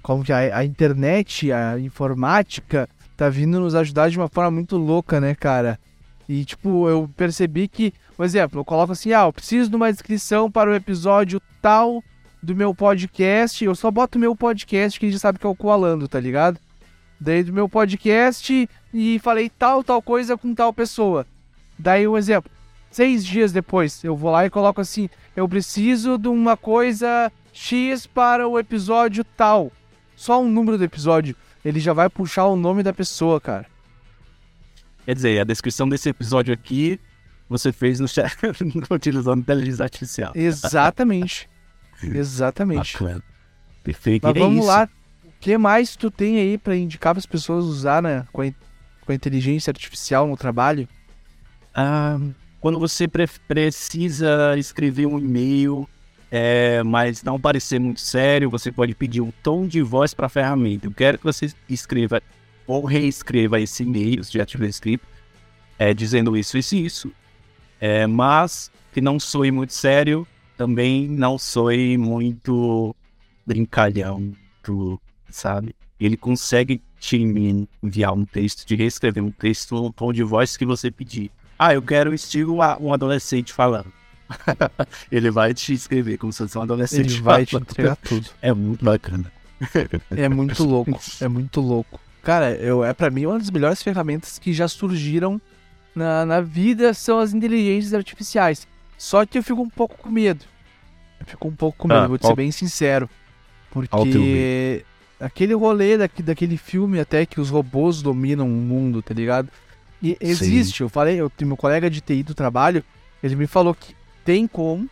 como 0.01 0.23
que 0.23 0.31
a, 0.31 0.57
a 0.57 0.65
internet, 0.65 1.51
a 1.51 1.79
informática 1.79 2.87
tá 3.15 3.29
vindo 3.29 3.59
nos 3.59 3.75
ajudar 3.75 4.09
de 4.09 4.17
uma 4.17 4.29
forma 4.29 4.51
muito 4.51 4.77
louca, 4.77 5.19
né, 5.19 5.35
cara? 5.35 5.79
E 6.27 6.45
tipo, 6.45 6.87
eu 6.87 7.09
percebi 7.17 7.67
que, 7.67 7.93
por 8.15 8.25
exemplo, 8.25 8.59
eu 8.59 8.65
coloco 8.65 8.91
assim, 8.91 9.11
ah, 9.13 9.25
eu 9.25 9.33
preciso 9.33 9.69
de 9.69 9.75
uma 9.75 9.91
descrição 9.91 10.49
para 10.49 10.69
o 10.69 10.75
episódio 10.75 11.41
tal 11.61 12.03
do 12.41 12.55
meu 12.55 12.73
podcast, 12.73 13.63
eu 13.65 13.75
só 13.75 13.91
boto 13.91 14.17
meu 14.17 14.35
podcast 14.35 14.99
que 14.99 15.07
a 15.07 15.09
gente 15.09 15.19
sabe 15.19 15.39
que 15.39 15.45
é 15.45 15.49
o 15.49 15.55
Coalando, 15.55 16.07
tá 16.07 16.19
ligado? 16.19 16.59
Daí 17.19 17.43
do 17.43 17.51
meu 17.51 17.67
podcast 17.67 18.69
e 18.93 19.19
falei 19.19 19.49
tal, 19.49 19.83
tal 19.83 20.01
coisa 20.01 20.37
com 20.37 20.55
tal 20.55 20.71
pessoa. 20.71 21.25
Daí 21.77 22.07
um 22.07 22.17
exemplo. 22.17 22.49
Seis 22.91 23.25
dias 23.25 23.51
depois, 23.51 24.03
eu 24.03 24.15
vou 24.15 24.31
lá 24.31 24.45
e 24.45 24.49
coloco 24.49 24.81
assim: 24.81 25.09
eu 25.35 25.47
preciso 25.47 26.17
de 26.17 26.27
uma 26.27 26.55
coisa 26.55 27.31
X 27.53 28.07
para 28.07 28.47
o 28.47 28.57
episódio 28.57 29.23
tal. 29.23 29.71
Só 30.19 30.41
um 30.41 30.51
número 30.51 30.77
do 30.77 30.83
episódio. 30.83 31.33
Ele 31.63 31.79
já 31.79 31.93
vai 31.93 32.09
puxar 32.09 32.45
o 32.47 32.57
nome 32.57 32.83
da 32.83 32.91
pessoa, 32.91 33.39
cara. 33.39 33.65
Quer 35.05 35.15
dizer, 35.15 35.39
a 35.39 35.45
descrição 35.45 35.87
desse 35.87 36.09
episódio 36.09 36.53
aqui 36.53 36.99
você 37.47 37.71
fez 37.71 38.01
no 38.01 38.07
chat, 38.07 38.35
utilizando 38.91 39.39
inteligência 39.39 39.83
artificial. 39.83 40.33
Exatamente. 40.35 41.49
Exatamente. 42.03 43.01
Bacana. 43.01 43.23
Perfeito. 43.81 44.27
Mas 44.27 44.35
é 44.35 44.39
vamos 44.39 44.57
isso. 44.59 44.67
lá. 44.67 44.89
O 45.23 45.31
que 45.39 45.57
mais 45.57 45.95
tu 45.95 46.11
tem 46.11 46.37
aí 46.37 46.57
pra 46.57 46.75
indicar 46.75 47.13
para 47.13 47.19
as 47.19 47.25
pessoas 47.25 47.63
usar 47.63 48.03
né, 48.03 48.27
com, 48.33 48.41
a, 48.41 48.51
com 49.05 49.11
a 49.13 49.15
inteligência 49.15 49.71
artificial 49.71 50.27
no 50.27 50.35
trabalho? 50.35 50.85
Ah, 51.73 52.19
quando 52.59 52.77
você 52.77 53.07
pre- 53.07 53.25
precisa 53.47 54.57
escrever 54.57 55.05
um 55.05 55.17
e-mail, 55.17 55.87
é, 56.31 56.83
mas 56.83 57.23
não 57.23 57.39
parecer 57.39 57.79
muito 57.79 58.01
sério, 58.01 58.49
você 58.49 58.71
pode 58.71 58.93
pedir 58.93 59.21
um 59.21 59.31
tom 59.43 59.65
de 59.65 59.81
voz 59.81 60.13
para 60.13 60.27
a 60.27 60.29
ferramenta. 60.29 60.87
Eu 60.87 60.91
quero 60.91 61.17
que 61.17 61.23
você 61.23 61.51
escreva 61.67 62.21
ou 62.67 62.85
reescreva 62.85 63.59
esse 63.59 63.81
e-mail, 63.83 64.21
tiver 64.21 64.69
escrito, 64.69 65.05
é, 65.77 65.93
dizendo 65.93 66.37
isso, 66.37 66.57
isso 66.57 66.75
e 66.75 66.85
isso. 66.85 67.11
É, 67.81 68.05
mas 68.05 68.71
que 68.93 69.01
não 69.01 69.19
soe 69.19 69.49
muito 69.49 69.73
sério, 69.73 70.27
também 70.55 71.07
não 71.07 71.37
soe 71.37 71.97
muito 71.97 72.95
brincalhão, 73.45 74.33
sabe? 75.29 75.75
Ele 75.99 76.15
consegue 76.15 76.81
te 76.99 77.17
enviar 77.17 78.13
um 78.13 78.25
texto, 78.25 78.65
te 78.65 78.75
reescrever 78.75 79.23
um 79.23 79.31
texto 79.31 79.75
no 79.75 79.91
tom 79.91 80.13
de 80.13 80.21
voz 80.21 80.55
que 80.55 80.65
você 80.65 80.91
pedir. 80.91 81.31
Ah, 81.57 81.73
eu 81.73 81.81
quero 81.81 82.13
estilo 82.13 82.57
um 82.79 82.93
adolescente 82.93 83.51
falando. 83.51 83.91
Ele 85.11 85.31
vai 85.31 85.53
te 85.53 85.73
escrever 85.73 86.17
como 86.17 86.31
se 86.31 86.39
fosse 86.39 86.57
um 86.57 86.61
adolescente 86.61 87.13
Ele 87.13 87.21
vai 87.21 87.45
te 87.45 87.55
entregar 87.57 87.95
tudo. 87.97 88.29
É 88.41 88.53
muito 88.53 88.83
bacana. 88.83 89.31
É 90.15 90.29
muito 90.29 90.63
louco. 90.65 90.99
É 91.19 91.27
muito 91.27 91.61
louco. 91.61 91.99
Cara, 92.23 92.51
eu, 92.55 92.83
é 92.83 92.93
para 92.93 93.09
mim 93.09 93.25
uma 93.25 93.39
das 93.39 93.49
melhores 93.49 93.81
ferramentas 93.81 94.37
que 94.37 94.53
já 94.53 94.67
surgiram 94.67 95.41
na, 95.95 96.25
na 96.25 96.41
vida 96.41 96.93
são 96.93 97.19
as 97.19 97.33
inteligências 97.33 97.93
artificiais. 97.93 98.67
Só 98.97 99.25
que 99.25 99.37
eu 99.37 99.43
fico 99.43 99.61
um 99.61 99.69
pouco 99.69 99.97
com 99.97 100.09
medo. 100.09 100.45
Eu 101.19 101.25
fico 101.25 101.47
um 101.47 101.55
pouco 101.55 101.77
com 101.77 101.87
medo, 101.87 101.99
Ah, 101.99 102.07
vou 102.07 102.17
te 102.17 102.27
ser 102.27 102.35
bem 102.35 102.51
sincero. 102.51 103.09
Porque 103.71 104.85
aquele 105.19 105.53
rolê 105.53 105.97
daqui, 105.97 106.23
daquele 106.23 106.57
filme 106.57 106.99
até 106.99 107.25
que 107.25 107.39
os 107.39 107.49
robôs 107.49 108.01
dominam 108.01 108.47
o 108.47 108.49
mundo, 108.49 109.01
tá 109.01 109.13
ligado? 109.13 109.49
E 110.01 110.17
existe, 110.19 110.81
eu 110.81 110.89
falei, 110.89 111.17
eu, 111.17 111.31
meu 111.41 111.57
colega 111.57 111.89
de 111.89 111.99
TI 111.99 112.23
do 112.23 112.33
trabalho, 112.33 112.83
ele 113.21 113.35
me 113.35 113.47
falou 113.47 113.75
que 113.75 113.93
tem 114.23 114.47
como 114.47 114.89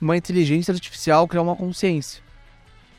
uma 0.00 0.16
inteligência 0.16 0.72
artificial 0.72 1.26
criar 1.26 1.42
uma 1.42 1.56
consciência. 1.56 2.22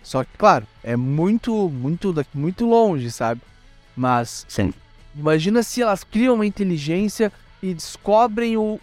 Só 0.01 0.23
que, 0.23 0.29
claro, 0.37 0.65
é 0.83 0.95
muito, 0.95 1.69
muito, 1.69 2.13
muito 2.33 2.65
longe, 2.65 3.11
sabe? 3.11 3.41
Mas 3.95 4.45
Sim. 4.47 4.73
imagina 5.15 5.61
se 5.63 5.81
elas 5.81 6.03
criam 6.03 6.35
uma 6.35 6.45
inteligência 6.45 7.31
e 7.61 7.73
descobrem 7.73 8.55
o 8.57 8.79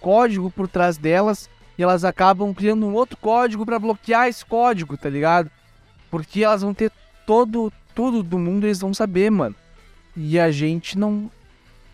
código 0.00 0.50
por 0.50 0.66
trás 0.66 0.96
delas 0.96 1.48
e 1.78 1.82
elas 1.82 2.04
acabam 2.04 2.52
criando 2.52 2.86
um 2.86 2.94
outro 2.94 3.16
código 3.16 3.64
pra 3.64 3.78
bloquear 3.78 4.28
esse 4.28 4.44
código, 4.44 4.96
tá 4.96 5.08
ligado? 5.08 5.50
Porque 6.10 6.42
elas 6.42 6.62
vão 6.62 6.74
ter 6.74 6.90
todo, 7.26 7.72
tudo 7.94 8.22
do 8.22 8.38
mundo, 8.38 8.66
eles 8.66 8.80
vão 8.80 8.92
saber, 8.92 9.30
mano. 9.30 9.54
E 10.16 10.38
a 10.38 10.50
gente 10.50 10.98
não. 10.98 11.30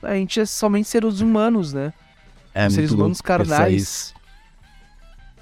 A 0.02 0.14
gente 0.14 0.40
é 0.40 0.46
somente 0.46 0.88
seres 0.88 1.20
humanos, 1.20 1.72
né? 1.72 1.92
É 2.58 2.68
Seres 2.68 2.90
humanos 2.90 3.20
carnais. 3.20 4.12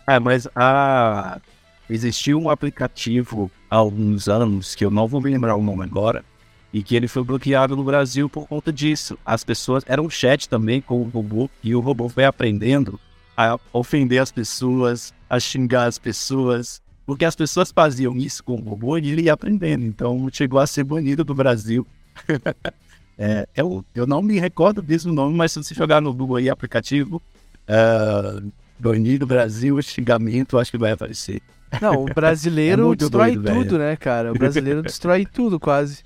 É, 0.07 0.21
mas 0.21 0.47
ah, 0.55 1.41
existiu 1.89 2.39
um 2.39 2.51
aplicativo 2.51 3.51
há 3.71 3.77
alguns 3.77 4.29
anos, 4.29 4.75
que 4.75 4.85
eu 4.85 4.91
não 4.91 5.07
vou 5.07 5.23
me 5.23 5.31
lembrar 5.31 5.57
o 5.57 5.63
nome 5.63 5.83
agora, 5.83 6.23
e 6.71 6.83
que 6.83 6.95
ele 6.95 7.09
foi 7.09 7.25
bloqueado 7.25 7.75
no 7.75 7.83
Brasil 7.83 8.29
por 8.29 8.47
conta 8.47 8.71
disso. 8.71 9.19
As 9.25 9.43
pessoas. 9.43 9.83
Era 9.87 10.03
um 10.03 10.11
chat 10.11 10.47
também 10.47 10.83
com 10.83 11.01
o 11.01 11.09
robô, 11.09 11.49
e 11.65 11.75
o 11.75 11.81
robô 11.81 12.07
foi 12.11 12.27
aprendendo 12.27 13.01
a 13.35 13.59
ofender 13.73 14.21
as 14.21 14.31
pessoas, 14.31 15.15
a 15.31 15.41
xingar 15.41 15.87
as 15.87 15.99
pessoas. 15.99 16.83
Porque 17.07 17.25
as 17.25 17.35
pessoas 17.35 17.73
faziam 17.73 18.15
isso 18.15 18.45
com 18.45 18.57
o 18.57 18.61
robô 18.61 18.99
e 18.99 19.09
ele 19.09 19.23
ia 19.23 19.33
aprendendo. 19.33 19.87
Então 19.87 20.29
chegou 20.31 20.61
a 20.61 20.67
ser 20.67 20.85
banido 20.85 21.25
do 21.25 21.35
Brasil. 21.35 21.87
É, 23.19 23.49
eu, 23.57 23.85
eu 23.95 24.07
não 24.07 24.21
me 24.21 24.39
recordo 24.39 24.83
mesmo 24.83 25.11
o 25.13 25.15
nome, 25.15 25.35
mas 25.37 25.53
se 25.53 25.63
você 25.63 25.75
jogar 25.75 26.01
no 26.03 26.13
Google 26.13 26.37
aí 26.37 26.51
aplicativo, 26.51 27.23
ah, 27.67 28.41
banido 28.79 29.27
Brasil, 29.27 29.81
xingamento, 29.83 30.59
acho 30.59 30.71
que 30.71 30.79
vai 30.79 30.93
aparecer. 30.93 31.41
Não, 31.81 32.05
o 32.05 32.07
brasileiro 32.15 32.93
É 32.93 32.97
destrói 32.97 33.33
doido, 33.33 33.43
velho. 33.43 33.65
tudo, 33.65 33.79
né, 33.79 33.97
cara? 33.97 34.33
O 34.33 34.39
brasileiro 34.39 34.83
destrói 34.83 35.25
tudo 35.27 35.59
quase. 35.59 36.03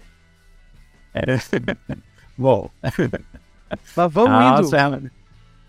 É. 1.13 1.25
Bom, 2.39 2.71
Mas 3.97 4.13
vamos 4.13 4.31
as, 4.31 4.61
indo. 4.61 4.71
ferramentas, 4.71 5.13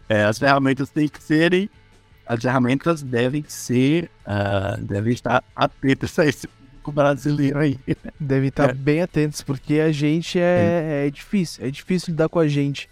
é, 0.07 0.23
as 0.23 0.39
ferramentas 0.39 0.89
têm 0.89 1.07
que 1.07 1.21
serem. 1.21 1.69
As 2.25 2.39
ferramentas 2.41 3.01
devem 3.01 3.43
ser. 3.47 4.09
ah, 4.25 4.77
devem 4.79 5.11
estar 5.13 5.43
atentas 5.55 6.17
a 6.19 6.25
esse 6.25 6.47
público 6.81 6.91
brasileiro 6.91 7.59
aí. 7.59 7.77
Devem 8.19 8.49
estar 8.49 8.69
É. 8.71 8.73
bem 8.73 9.01
atentos, 9.01 9.41
porque 9.41 9.79
a 9.79 9.91
gente 9.91 10.39
é, 10.39 11.05
é 11.07 11.09
difícil. 11.09 11.65
É 11.65 11.69
difícil 11.69 12.11
lidar 12.11 12.27
com 12.27 12.39
a 12.39 12.47
gente. 12.47 12.89